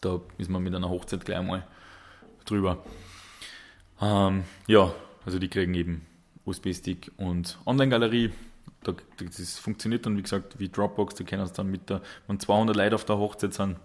[0.00, 1.66] da ist man mit einer Hochzeit gleich einmal
[2.44, 2.84] drüber.
[4.00, 4.92] Ähm, ja,
[5.24, 6.06] also die kriegen eben
[6.44, 8.30] USB-Stick und Online-Galerie.
[8.82, 11.16] Da, das funktioniert dann, wie gesagt, wie Dropbox.
[11.16, 13.76] Die können dann mit der, wenn 200 Leute auf der Hochzeit sind,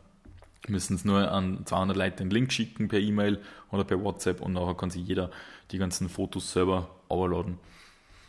[0.67, 3.39] müssen es nur an 200 Leute den Link schicken per E-Mail
[3.71, 5.32] oder per WhatsApp und nachher kann sich jeder
[5.71, 7.58] die ganzen Fotos selber overladen.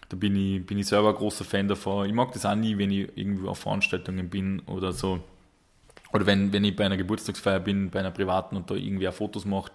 [0.09, 2.07] Da bin ich, bin ich selber ein großer Fan davon.
[2.07, 5.21] Ich mag das auch nie, wenn ich irgendwo auf Veranstaltungen bin oder so
[6.13, 9.45] oder wenn, wenn ich bei einer Geburtstagsfeier bin, bei einer privaten und da irgendwer Fotos
[9.45, 9.73] macht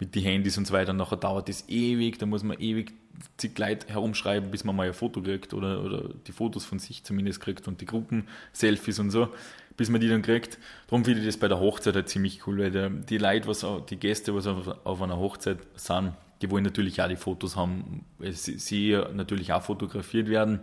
[0.00, 2.92] mit den Handys und so weiter, nachher dauert das ewig, da muss man ewig
[3.36, 7.04] zig Leute herumschreiben, bis man mal ein Foto kriegt oder, oder die Fotos von sich
[7.04, 9.28] zumindest kriegt und die Gruppen-Selfies und so,
[9.76, 10.58] bis man die dann kriegt.
[10.88, 13.64] Darum finde ich das bei der Hochzeit halt ziemlich cool, weil der, die Leute, was,
[13.88, 18.04] die Gäste, was auf, auf einer Hochzeit sind, die wollen natürlich auch die Fotos haben,
[18.20, 20.60] sie natürlich auch fotografiert werden.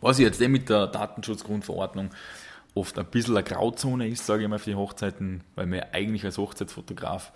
[0.00, 2.10] Was jetzt eh mit der Datenschutzgrundverordnung
[2.76, 6.24] oft ein bisschen eine Grauzone ist, sage ich mal, für die Hochzeiten, weil man eigentlich
[6.24, 7.32] als Hochzeitsfotograf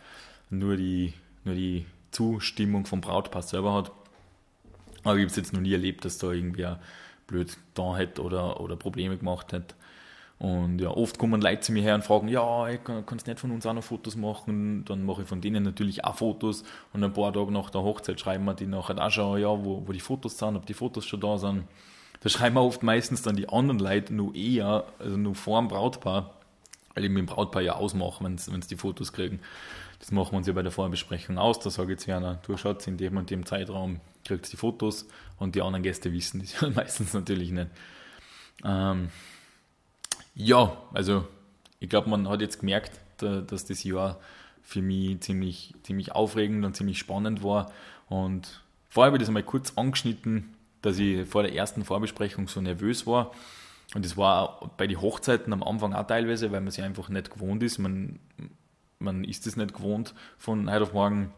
[0.50, 3.92] nur die, nur die Zustimmung vom Brautpaar selber hat.
[5.02, 6.78] Aber ich habe es jetzt noch nie erlebt, dass da irgendwer
[7.26, 9.74] blöd da hätte oder, oder Probleme gemacht hätte.
[10.38, 13.50] Und ja, oft kommen Leute zu mir her und fragen, ja, ey, kannst nicht von
[13.50, 14.84] uns auch noch Fotos machen?
[14.86, 18.18] Dann mache ich von denen natürlich auch Fotos und ein paar Tage nach der Hochzeit
[18.20, 21.06] schreiben wir die nachher auch schon, ja, wo, wo die Fotos sind, ob die Fotos
[21.06, 21.64] schon da sind.
[22.20, 25.68] Da schreiben wir oft meistens dann die anderen Leute nur eher, also nur vor dem
[25.68, 26.34] Brautpaar,
[26.94, 29.40] weil ich mit dem Brautpaar ja ausmache, wenn sie die Fotos kriegen.
[30.00, 31.60] Das machen wir uns ja bei der Vorbesprechung aus.
[31.60, 35.06] Da sage ich jetzt Werner, du schaut in dem und dem Zeitraum, kriegst die Fotos
[35.38, 37.68] und die anderen Gäste wissen das ja meistens natürlich nicht.
[38.64, 39.08] Ähm,
[40.34, 41.26] ja, also
[41.80, 44.18] ich glaube, man hat jetzt gemerkt, dass das Jahr
[44.62, 47.72] für mich ziemlich, ziemlich aufregend und ziemlich spannend war.
[48.08, 52.60] Und vorher habe ich das einmal kurz angeschnitten, dass ich vor der ersten Vorbesprechung so
[52.60, 53.32] nervös war.
[53.94, 57.30] Und das war bei den Hochzeiten am Anfang auch teilweise, weil man sich einfach nicht
[57.30, 57.78] gewohnt ist.
[57.78, 58.20] Man,
[58.98, 61.32] man ist es nicht gewohnt, von heute auf morgen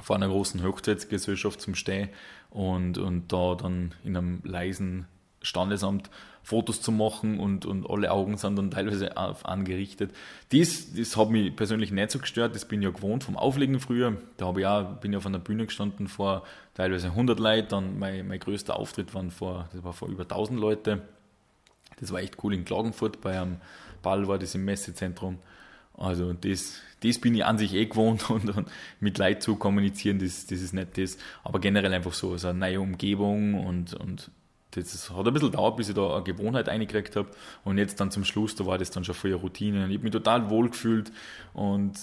[0.00, 2.10] vor einer großen Hochzeitsgesellschaft zum Stehen
[2.50, 5.06] und, und da dann in einem leisen
[5.42, 6.10] Standesamt
[6.46, 10.12] Fotos zu machen und, und alle Augen sind dann teilweise auf angerichtet.
[10.52, 13.80] Dies, das hat mich persönlich nicht so gestört, das bin ich ja gewohnt vom Auflegen
[13.80, 14.16] früher.
[14.36, 17.98] Da habe ich auch, bin ich auf einer Bühne gestanden vor teilweise 100 Leuten, dann
[17.98, 21.02] mein, mein größter Auftritt waren vor, das war vor über 1000 Leute.
[21.98, 23.56] Das war echt cool in Klagenfurt, bei einem
[24.00, 25.40] Ball war das im Messezentrum.
[25.94, 28.68] Also das, das bin ich an sich eh gewohnt und, und
[29.00, 31.18] mit Leid zu kommunizieren, das, das ist nicht das.
[31.42, 34.30] Aber generell einfach so, so eine neue Umgebung und, und
[34.76, 37.28] das hat ein bisschen gedauert, bis ich da eine Gewohnheit eingekriegt habe.
[37.64, 39.86] Und jetzt dann zum Schluss, da war das dann schon voll eine Routine.
[39.88, 41.10] Ich habe mich total wohl gefühlt.
[41.54, 41.94] Und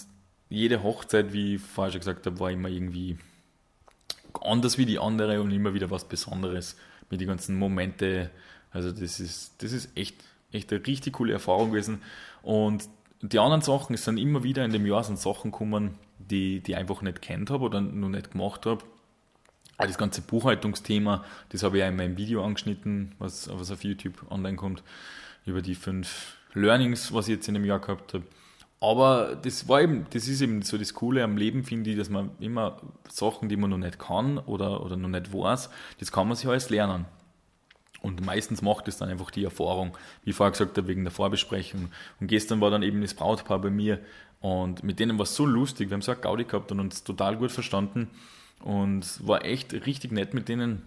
[0.49, 3.17] jede Hochzeit, wie ich vorher schon gesagt habe, war immer irgendwie
[4.41, 6.75] anders wie die andere und immer wieder was Besonderes
[7.09, 8.31] mit den ganzen Momente.
[8.71, 10.15] Also das ist, das ist echt,
[10.51, 12.01] echt eine richtig coole Erfahrung gewesen.
[12.41, 12.89] Und
[13.21, 16.71] die anderen Sachen, es sind immer wieder in dem Jahr sind Sachen gekommen, die, die
[16.71, 18.83] ich einfach nicht kennt habe oder noch nicht gemacht habe
[19.77, 24.25] das ganze Buchhaltungsthema, das habe ich ja in meinem Video angeschnitten, was, was auf YouTube
[24.29, 24.83] online kommt,
[25.45, 28.23] über die fünf Learnings, was ich jetzt in dem Jahr gehabt habe.
[28.79, 32.09] Aber das war eben, das ist eben so das Coole am Leben, finde ich, dass
[32.09, 36.27] man immer Sachen, die man noch nicht kann oder, oder noch nicht weiß, das kann
[36.27, 37.05] man sich alles lernen.
[38.01, 41.11] Und meistens macht es dann einfach die Erfahrung, wie ich vorher gesagt habe, wegen der
[41.11, 41.87] Vorbesprechung.
[42.19, 43.99] Und gestern war dann eben das Brautpaar bei mir
[44.41, 47.05] und mit denen war es so lustig, wir haben so eine Gaudi gehabt und uns
[47.05, 48.09] total gut verstanden
[48.63, 50.81] und war echt richtig nett mit denen.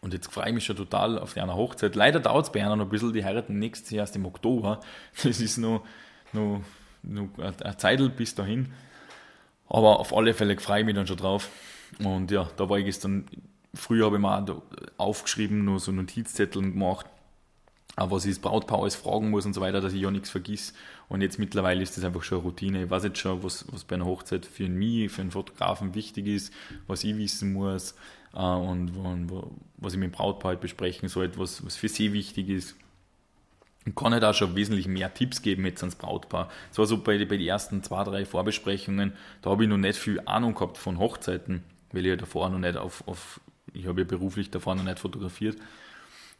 [0.00, 1.94] Und jetzt freue ich mich schon total auf die Hochzeit.
[1.94, 4.80] Leider dauert es bei einer noch ein bisschen, die heiraten nächstes Jahr erst im Oktober.
[5.22, 5.84] Das ist noch,
[6.32, 8.72] eine Zeit bis dahin.
[9.68, 11.50] Aber auf alle Fälle freue ich mich dann schon drauf.
[12.02, 13.26] Und ja, da war ich gestern,
[13.74, 14.62] früher habe ich mir auch
[14.96, 17.06] aufgeschrieben, nur so Notizzetteln gemacht,
[17.98, 20.72] was ich das Brautpaar alles fragen muss und so weiter, dass ich ja nichts vergiss.
[21.08, 22.84] Und jetzt mittlerweile ist das einfach schon eine Routine.
[22.84, 26.26] Ich weiß jetzt schon, was, was bei einer Hochzeit für mich, für einen Fotografen wichtig
[26.26, 26.52] ist,
[26.86, 27.94] was ich wissen muss
[28.34, 29.32] äh, und, und,
[29.76, 32.76] was ich mit dem Brautpaar halt besprechen soll, was, was für sie wichtig ist.
[33.84, 36.50] Und kann halt auch schon wesentlich mehr Tipps geben jetzt ans Brautpaar.
[36.70, 39.98] Es war so bei, bei den ersten zwei, drei Vorbesprechungen, da habe ich noch nicht
[39.98, 43.40] viel Ahnung gehabt von Hochzeiten, weil ich ja davor noch nicht auf, auf
[43.72, 45.56] ich habe ja beruflich davor noch nicht fotografiert.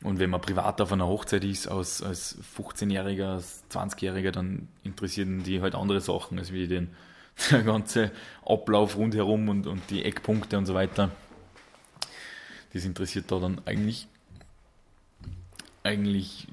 [0.03, 5.43] Und wenn man privat auf einer Hochzeit ist, als, als 15-Jähriger, als 20-Jähriger, dann interessieren
[5.43, 6.91] die halt andere Sachen, als wie den,
[7.51, 8.13] der ganze
[8.45, 11.11] Ablauf rundherum und, und die Eckpunkte und so weiter.
[12.73, 14.07] Das interessiert da dann eigentlich,
[15.83, 16.47] eigentlich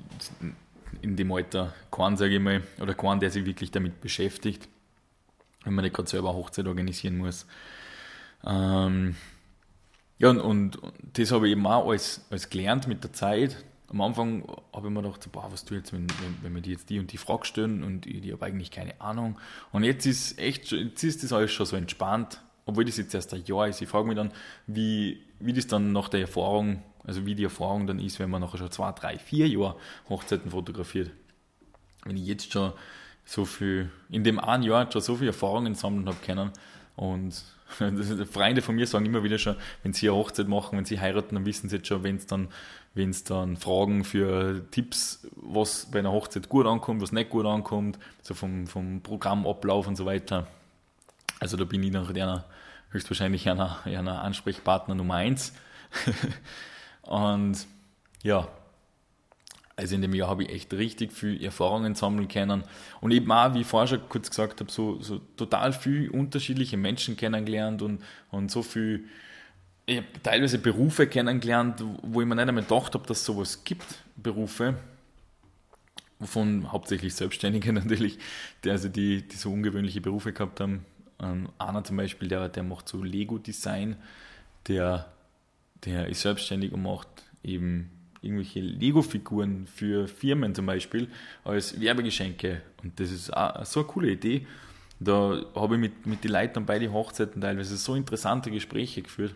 [1.02, 4.68] in dem Alter keinen, sage ich mal, oder keinen, der sich wirklich damit beschäftigt,
[5.66, 7.46] wenn man nicht gerade selber Hochzeit organisieren muss.
[8.44, 9.16] Ähm,
[10.18, 10.80] ja, und, und,
[11.14, 13.64] das habe ich eben auch alles, alles gelernt mit der Zeit.
[13.90, 16.62] Am Anfang habe ich mir gedacht, boah, was tue ich jetzt, wenn, wenn, wenn mir
[16.62, 19.38] die jetzt die und die Frage stellen und ich, ich habe eigentlich keine Ahnung.
[19.72, 23.34] Und jetzt ist echt, jetzt ist das alles schon so entspannt, obwohl das jetzt erst
[23.34, 23.82] ein Jahr ist.
[23.82, 24.32] Ich frage mich dann,
[24.68, 28.42] wie, wie das dann nach der Erfahrung, also wie die Erfahrung dann ist, wenn man
[28.42, 29.76] nachher schon zwei, drei, vier Jahre
[30.10, 31.12] Hochzeiten fotografiert.
[32.06, 32.74] Wenn ich jetzt schon
[33.26, 36.52] so viel, in dem einen Jahr schon so viel Erfahrungen sammeln habe können
[36.96, 37.44] und
[38.32, 41.36] Freunde von mir sagen immer wieder schon, wenn sie eine Hochzeit machen, wenn sie heiraten,
[41.36, 42.50] dann wissen sie jetzt schon, wenn es dann,
[42.94, 47.46] wenn es dann Fragen für Tipps, was bei einer Hochzeit gut ankommt, was nicht gut
[47.46, 50.48] ankommt, so vom, vom Programmablauf und so weiter.
[51.40, 52.46] Also da bin ich nach der
[52.92, 55.54] höchstwahrscheinlich einer, einer Ansprechpartner Nummer eins.
[57.02, 57.68] und
[58.24, 58.48] ja,
[59.78, 62.64] Also in dem Jahr habe ich echt richtig viel Erfahrungen sammeln können.
[63.02, 66.78] Und eben auch, wie ich vorher schon kurz gesagt habe, so, so total viel unterschiedliche
[66.78, 69.06] Menschen kennengelernt und, und so viel,
[69.86, 73.64] ich habe teilweise Berufe kennengelernt, wo ich mir nicht einmal gedacht habe, dass es sowas
[73.66, 73.86] gibt,
[74.16, 74.76] Berufe.
[76.22, 78.18] Von hauptsächlich Selbstständigen natürlich,
[78.64, 80.86] die, also die, die so ungewöhnliche Berufe gehabt haben.
[81.20, 83.98] Ähm, einer zum Beispiel, der, der macht so Lego-Design,
[84.70, 85.12] der,
[85.84, 87.10] der ist selbstständig und macht
[87.44, 87.92] eben
[88.26, 91.08] irgendwelche Lego-Figuren für Firmen zum Beispiel
[91.44, 92.62] als Werbegeschenke.
[92.84, 94.46] Und das ist auch so eine coole Idee.
[95.00, 99.36] Da habe ich mit, mit den Leuten bei den Hochzeiten teilweise so interessante Gespräche geführt.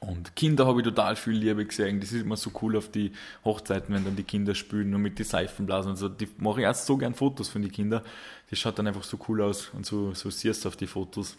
[0.00, 2.00] Und Kinder habe ich total viel Liebe gesehen.
[2.00, 3.12] Das ist immer so cool auf die
[3.44, 6.20] Hochzeiten, wenn dann die Kinder spielen und mit den Seifenblasen und.
[6.20, 8.02] Die mache ich erst so gern Fotos von den Kindern.
[8.50, 11.36] Das schaut dann einfach so cool aus und so, so siehst du auf die Fotos.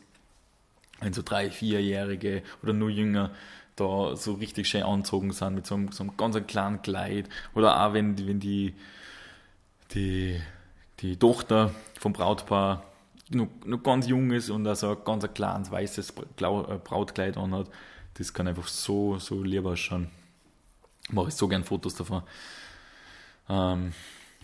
[1.00, 3.32] Wenn so drei, vierjährige oder nur jünger
[3.78, 7.30] da so richtig schön angezogen sind mit so einem, so einem ganz kleinen Kleid.
[7.56, 8.76] Oder auch wenn, wenn die,
[9.92, 10.42] die,
[11.00, 12.84] die Tochter vom Brautpaar
[13.30, 17.70] noch, noch ganz jung ist und also ein ganz kleines weißes äh, Brautkleid anhat.
[18.16, 20.10] Das kann einfach so, so lieb ausschauen.
[21.10, 22.24] Mache ich so gern Fotos davon.
[23.48, 23.94] Ähm,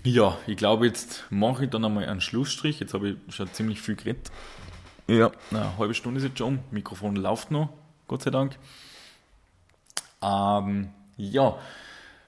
[0.04, 2.80] ja, ich glaube, jetzt mache ich dann einmal einen Schlussstrich.
[2.80, 4.32] Jetzt habe ich schon ziemlich viel geredet.
[5.08, 6.60] Ja, eine halbe Stunde ist jetzt schon.
[6.72, 7.70] Mikrofon läuft noch,
[8.08, 8.58] Gott sei Dank.
[10.24, 11.58] Ähm, ja,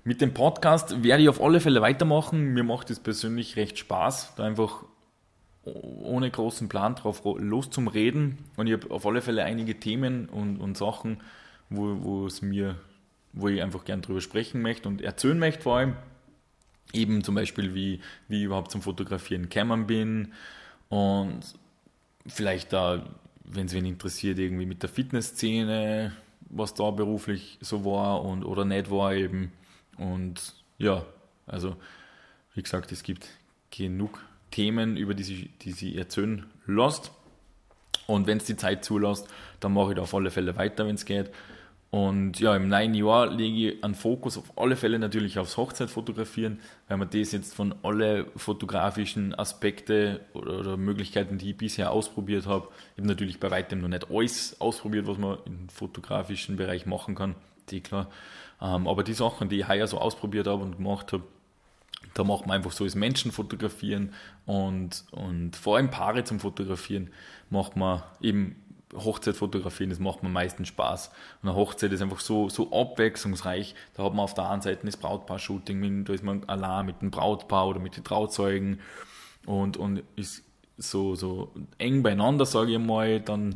[0.03, 2.53] mit dem Podcast werde ich auf alle Fälle weitermachen.
[2.53, 4.83] Mir macht es persönlich recht Spaß, da einfach
[5.63, 8.37] ohne großen Plan drauf los zum Reden.
[8.55, 11.21] Und ich habe auf alle Fälle einige Themen und, und Sachen,
[11.69, 12.75] wo, wo es mir,
[13.33, 15.95] wo ich einfach gern drüber sprechen möchte und erzählen möchte vor allem.
[16.93, 20.33] Eben zum Beispiel, wie, wie ich überhaupt zum Fotografieren gekommen bin
[20.89, 21.41] und
[22.27, 23.03] vielleicht da,
[23.43, 26.13] wenn es wen interessiert, irgendwie mit der Fitnessszene,
[26.55, 29.51] was da beruflich so war und oder nicht war eben.
[29.97, 31.05] Und ja,
[31.45, 31.75] also
[32.53, 33.27] wie gesagt, es gibt
[33.69, 37.11] genug Themen, über die sie, die sie erzählen lässt.
[38.07, 39.27] Und wenn es die Zeit zulässt,
[39.59, 41.31] dann mache ich da auf alle Fälle weiter, wenn es geht.
[41.91, 46.59] Und ja, im neuen Jahr lege ich einen Fokus auf alle Fälle natürlich aufs Hochzeitfotografieren,
[46.89, 52.47] weil man das jetzt von alle fotografischen Aspekte oder, oder Möglichkeiten, die ich bisher ausprobiert
[52.47, 52.67] habe,
[52.97, 57.35] eben natürlich bei weitem noch nicht alles ausprobiert, was man im fotografischen Bereich machen kann,
[57.69, 58.09] die klar.
[58.61, 61.23] Ähm, aber die Sachen, die ich heuer so ausprobiert habe und gemacht habe,
[62.13, 64.13] da macht man einfach so das Menschen fotografieren
[64.45, 67.09] und, und vor allem Paare zum Fotografieren
[67.49, 68.55] macht man eben
[69.03, 71.11] Hochzeit fotografieren, das macht mir meistens Spaß.
[71.41, 73.75] Und eine Hochzeit ist einfach so, so abwechslungsreich.
[73.95, 77.11] Da hat man auf der einen Seite das Brautpaar-Shooting, da ist man allein mit dem
[77.11, 78.79] Brautpaar oder mit den Trauzeugen
[79.45, 80.43] und, und ist
[80.77, 83.21] so, so eng beieinander, sage ich mal.
[83.21, 83.55] Dann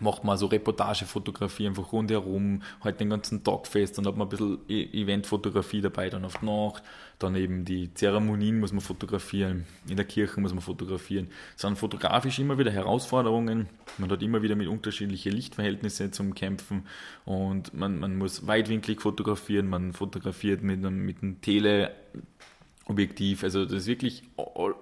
[0.00, 4.30] macht man so Reportagefotografie einfach rundherum, halt den ganzen Tag fest und hat man ein
[4.30, 6.84] bisschen e- Eventfotografie dabei, dann auf die Nacht,
[7.18, 11.28] dann eben die Zeremonien muss man fotografieren, in der Kirche muss man fotografieren.
[11.54, 16.82] Es sind fotografisch immer wieder Herausforderungen, man hat immer wieder mit unterschiedlichen Lichtverhältnissen zum Kämpfen
[17.24, 23.74] und man, man muss weitwinklig fotografieren, man fotografiert mit einem, mit einem Teleobjektiv, also das
[23.74, 24.24] ist wirklich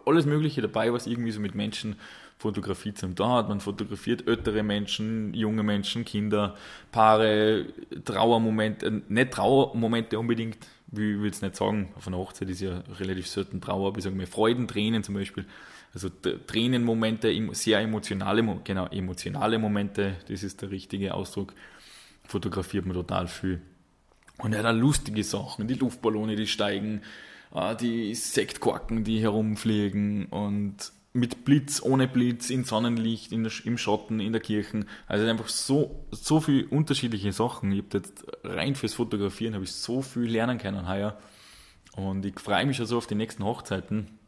[0.07, 1.95] alles Mögliche dabei, was irgendwie so mit Menschen
[2.39, 3.49] Fotografie zum da hat.
[3.49, 6.57] Man fotografiert ältere Menschen, junge Menschen, Kinder,
[6.93, 7.67] Paare,
[8.05, 13.27] Trauermomente, nicht Trauermomente unbedingt, wie will es nicht sagen, auf einer Hochzeit ist ja relativ
[13.27, 15.47] selten Trauer, aber ich sage mal Freudentränen zum Beispiel.
[15.95, 21.55] Also Tränenmomente, sehr emotionale, genau, emotionale Momente, das ist der richtige Ausdruck,
[22.27, 23.61] fotografiert man total viel.
[24.39, 27.03] Und ja, dann lustige Sachen, die Luftballone, die steigen,
[27.53, 33.79] ah, die Sektkorken, die herumfliegen und mit Blitz, ohne Blitz, in Sonnenlicht, in der, im
[33.79, 34.85] Schotten, in der Kirche.
[35.07, 37.71] Also einfach so, so viele unterschiedliche Sachen.
[37.71, 41.17] Ich habe jetzt rein fürs Fotografieren habe ich so viel lernen können heuer.
[41.95, 44.19] Und ich freue mich schon so auf die nächsten Hochzeiten.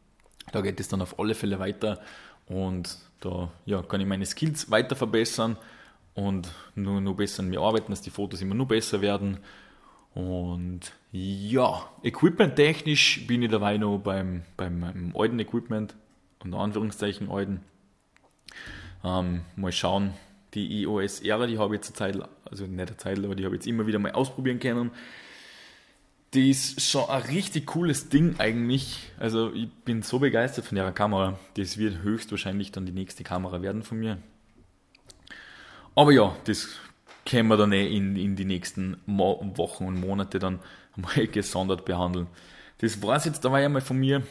[0.53, 1.99] Da geht es dann auf alle Fälle weiter.
[2.45, 5.57] Und da ja, kann ich meine Skills weiter verbessern
[6.13, 9.39] und nur, nur besser an mir arbeiten, dass die Fotos immer nur besser werden.
[10.13, 15.93] Und ja, equipment-technisch bin ich dabei noch beim, beim, beim alten Equipment
[16.47, 17.61] unter Anführungszeichen alten.
[19.03, 20.13] Ähm, mal schauen,
[20.53, 23.55] die EOS-Ära, die habe ich jetzt eine Zeit, also nicht eine Zeit, aber die habe
[23.55, 24.91] ich jetzt immer wieder mal ausprobieren können.
[26.33, 29.11] Die ist schon ein richtig cooles Ding eigentlich.
[29.17, 31.39] Also ich bin so begeistert von der Kamera.
[31.55, 34.17] Das wird höchstwahrscheinlich dann die nächste Kamera werden von mir.
[35.95, 36.67] Aber ja, das
[37.25, 40.59] können wir dann eh in, in die nächsten Mo Wochen und Monate dann
[40.95, 42.27] mal gesondert behandeln.
[42.79, 44.23] Das war es jetzt dabei einmal von mir.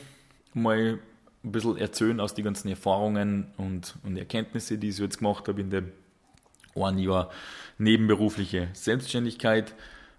[0.55, 0.99] Mal
[1.47, 5.61] ein bisschen erzählen aus den ganzen Erfahrungen und, und Erkenntnisse, die ich jetzt gemacht habe
[5.61, 5.92] in dem
[6.74, 7.30] einen Jahr
[7.78, 9.74] nebenberufliche Selbstständigkeit.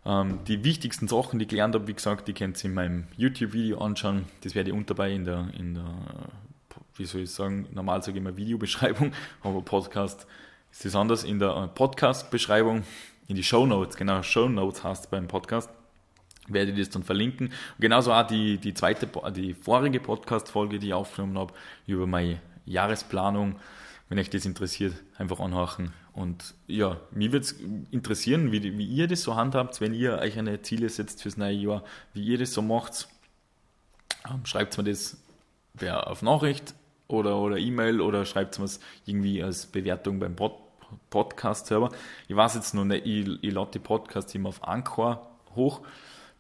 [0.05, 3.07] Ähm, die wichtigsten Sachen, die ich gelernt habe, wie gesagt, die könnt ihr in meinem
[3.17, 4.25] YouTube-Video anschauen.
[4.41, 5.85] Das werde ich unter bei in der, in der,
[6.95, 9.11] wie soll ich sagen, normal sage ich immer Videobeschreibung,
[9.43, 10.25] aber Podcast
[10.71, 12.83] ist das anders, in der äh, Podcast-Beschreibung,
[13.27, 15.69] in die Show Notes, genau, Show Notes heißt beim Podcast
[16.47, 17.47] werde ich das dann verlinken.
[17.47, 21.53] Und genauso auch die, die zweite, die vorige Podcast-Folge, die ich aufgenommen habe,
[21.85, 23.55] über meine Jahresplanung.
[24.09, 25.91] Wenn euch das interessiert, einfach anhören.
[26.13, 27.55] Und ja, mich würde es
[27.91, 31.53] interessieren, wie, wie ihr das so handhabt, wenn ihr euch eine Ziele setzt fürs neue
[31.53, 31.83] Jahr,
[32.13, 33.07] wie ihr das so macht.
[34.29, 35.17] Ähm, schreibt mir das
[35.85, 36.73] auf Nachricht
[37.07, 40.53] oder, oder E-Mail oder schreibt mir es irgendwie als Bewertung beim Pod
[41.09, 41.89] Podcast-Server.
[42.29, 45.81] Ich weiß jetzt noch nicht, ich, ich lade die Podcasts immer auf Anchor hoch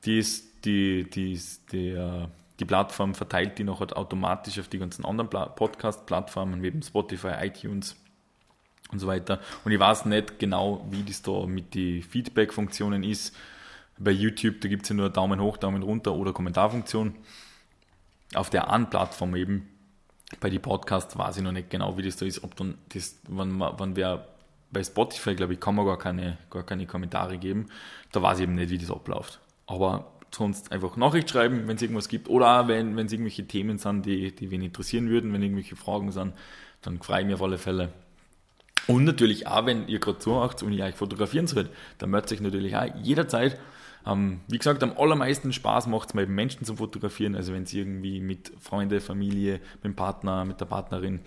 [0.05, 2.27] die ist, die, die, ist, äh,
[2.59, 7.33] die Plattform verteilt die noch halt automatisch auf die ganzen anderen Podcast-Plattformen, wie eben Spotify,
[7.41, 7.95] iTunes
[8.91, 9.39] und so weiter.
[9.65, 13.35] Und ich weiß nicht genau, wie das da mit den Feedback-Funktionen ist.
[13.97, 17.15] Bei YouTube, da gibt es ja nur Daumen hoch, Daumen runter oder Kommentarfunktion.
[18.33, 19.69] Auf der anderen Plattform eben,
[20.39, 23.17] bei den Podcasts weiß ich noch nicht genau, wie das da ist, ob dann das,
[23.27, 24.27] wann, wann wer
[24.71, 27.67] bei Spotify, glaube ich, kann man gar keine, gar keine Kommentare geben.
[28.11, 29.39] Da weiß ich eben nicht, wie das abläuft.
[29.67, 32.29] Aber sonst einfach Nachricht schreiben, wenn es irgendwas gibt.
[32.29, 36.11] Oder auch, wenn es irgendwelche Themen sind, die, die wen interessieren würden, wenn irgendwelche Fragen
[36.11, 36.33] sind,
[36.81, 37.89] dann freue ich mich auf alle Fälle.
[38.87, 42.41] Und natürlich auch, wenn ihr gerade zuhört und ihr euch fotografieren sollt, dann meldet euch
[42.41, 43.59] natürlich auch jederzeit.
[44.05, 47.35] Ähm, wie gesagt, am allermeisten Spaß macht es eben Menschen zu fotografieren.
[47.35, 51.19] Also wenn es irgendwie mit Freunde, Familie, mit dem Partner, mit der Partnerin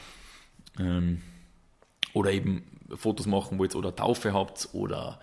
[0.78, 1.20] ähm,
[2.14, 2.64] oder eben
[2.94, 5.20] Fotos machen wollt oder Taufe habt oder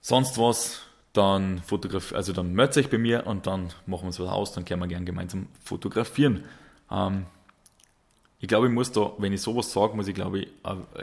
[0.00, 0.87] sonst was,
[1.18, 4.52] dann fotografieren, also dann meldet euch bei mir und dann machen wir es was aus,
[4.52, 6.44] dann können wir gerne gemeinsam fotografieren.
[6.90, 7.26] Ähm,
[8.40, 10.48] ich glaube, ich muss da, wenn ich sowas sage, muss ich glaube ich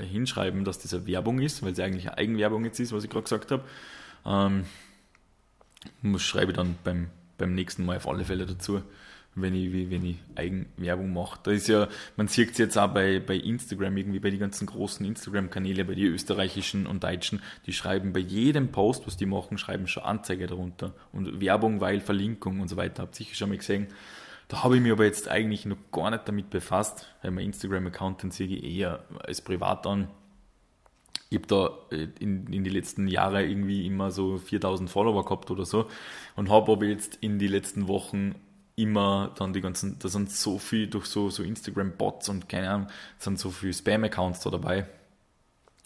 [0.09, 3.09] hinschreiben, dass das eine Werbung ist, weil es eigentlich eine Eigenwerbung jetzt ist, was ich
[3.09, 3.63] gerade gesagt habe.
[4.25, 4.65] Ähm,
[6.01, 8.81] muss schreibe ich dann beim, beim nächsten Mal auf alle Fälle dazu
[9.35, 11.39] wenn ich, wenn ich Eigenwerbung mache.
[11.43, 14.65] Da ist ja, man sieht es jetzt auch bei, bei Instagram, irgendwie bei den ganzen
[14.65, 19.57] großen Instagram-Kanäle, bei den österreichischen und deutschen, die schreiben bei jedem Post, was die machen,
[19.57, 23.03] schreiben schon Anzeige darunter und Werbung, weil Verlinkung und so weiter.
[23.03, 23.87] Habt ihr sicher schon mal gesehen.
[24.47, 28.23] Da habe ich mich aber jetzt eigentlich noch gar nicht damit befasst, weil mein Instagram-Account
[28.23, 30.07] den sehe ich eher als privat an.
[31.29, 35.49] Ich habe da äh, in, in die letzten Jahre irgendwie immer so 4000 Follower gehabt
[35.49, 35.89] oder so
[36.35, 38.35] und habe aber jetzt in die letzten Wochen
[38.75, 42.87] immer dann die ganzen, da sind so viel durch so, so Instagram-Bots und keine Ahnung,
[43.19, 44.85] sind so viele Spam-Accounts da dabei.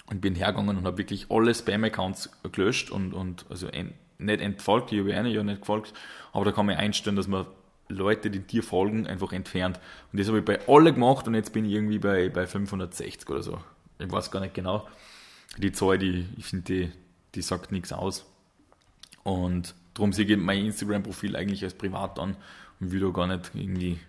[0.07, 4.91] Und bin hergegangen und habe wirklich alle Spam-Accounts gelöscht und, und also en, nicht entfolgt,
[4.91, 5.93] ich habe eine ja nicht gefolgt,
[6.33, 7.45] aber da kann man einstellen, dass man
[7.89, 9.79] Leute, die dir folgen, einfach entfernt.
[10.11, 13.29] Und das habe ich bei alle gemacht und jetzt bin ich irgendwie bei, bei 560
[13.29, 13.59] oder so.
[13.99, 14.87] Ich weiß gar nicht genau.
[15.57, 16.91] Die Zahl, die, ich finde, die,
[17.35, 18.25] die sagt nichts aus.
[19.23, 22.35] Und darum sehe ich mein Instagram-Profil eigentlich als privat an
[22.79, 23.99] und will da gar nicht irgendwie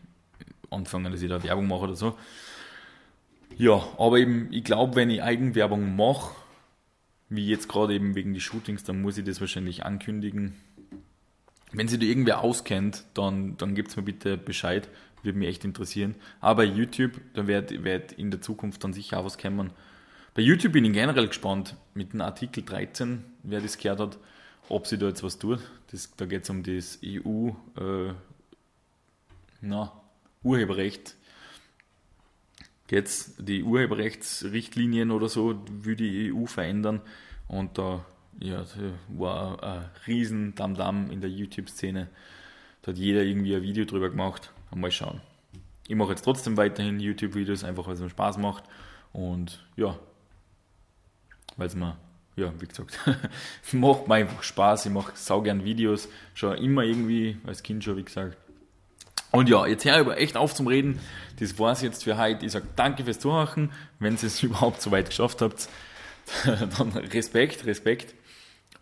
[0.70, 2.16] anfangen, dass ich da Werbung mache oder so.
[3.56, 6.34] Ja, aber eben, ich glaube, wenn ich Eigenwerbung mache,
[7.28, 10.54] wie jetzt gerade eben wegen die Shootings, dann muss ich das wahrscheinlich ankündigen.
[11.72, 14.88] Wenn sich da irgendwer auskennt, dann, dann es mir bitte Bescheid.
[15.22, 16.14] Würde mich echt interessieren.
[16.40, 19.70] Aber bei YouTube, da wird, wird in der Zukunft dann sicher auch was kommen.
[20.34, 24.18] Bei YouTube bin ich generell gespannt mit dem Artikel 13, wer das gehört hat,
[24.68, 25.60] ob sie da jetzt was tut.
[25.90, 28.14] Das, da geht es um das EU äh,
[29.60, 29.92] na,
[30.42, 31.16] Urheberrecht.
[32.90, 37.00] Jetzt die Urheberrechtsrichtlinien oder so will die EU verändern
[37.46, 38.04] und da
[38.40, 38.64] ja,
[39.08, 42.08] war ein riesen Damm-Damm in der YouTube-Szene.
[42.82, 44.52] Da hat jeder irgendwie ein Video drüber gemacht.
[44.74, 45.20] Mal schauen.
[45.86, 48.64] Ich mache jetzt trotzdem weiterhin YouTube-Videos, einfach weil es mir Spaß macht.
[49.12, 49.98] Und ja,
[51.56, 51.96] weil es mir,
[52.36, 52.98] ja, wie gesagt,
[53.72, 54.86] macht mir einfach Spaß.
[54.86, 56.08] Ich mache sau gern Videos.
[56.34, 58.36] Schon immer irgendwie, als Kind schon, wie gesagt.
[59.32, 60.98] Und ja, jetzt höre ich aber echt auf zum Reden.
[61.38, 62.44] Das war's jetzt für heute.
[62.44, 63.72] Ich sage danke fürs Zuhören.
[63.98, 65.68] Wenn ihr es überhaupt so weit geschafft habt,
[66.44, 68.14] dann Respekt, Respekt.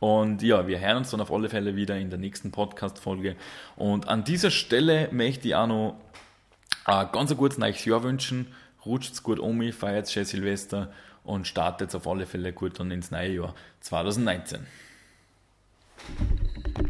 [0.01, 3.37] Und ja, wir hören uns dann auf alle Fälle wieder in der nächsten Podcast-Folge.
[3.77, 5.97] Und an dieser Stelle möchte ich auch noch
[6.85, 8.47] ein ganz kurzes neues Jahr wünschen.
[8.87, 10.93] Rutscht's gut um, feiert schön Silvester
[11.25, 14.67] und startet auf alle Fälle gut dann ins neue Jahr 2019.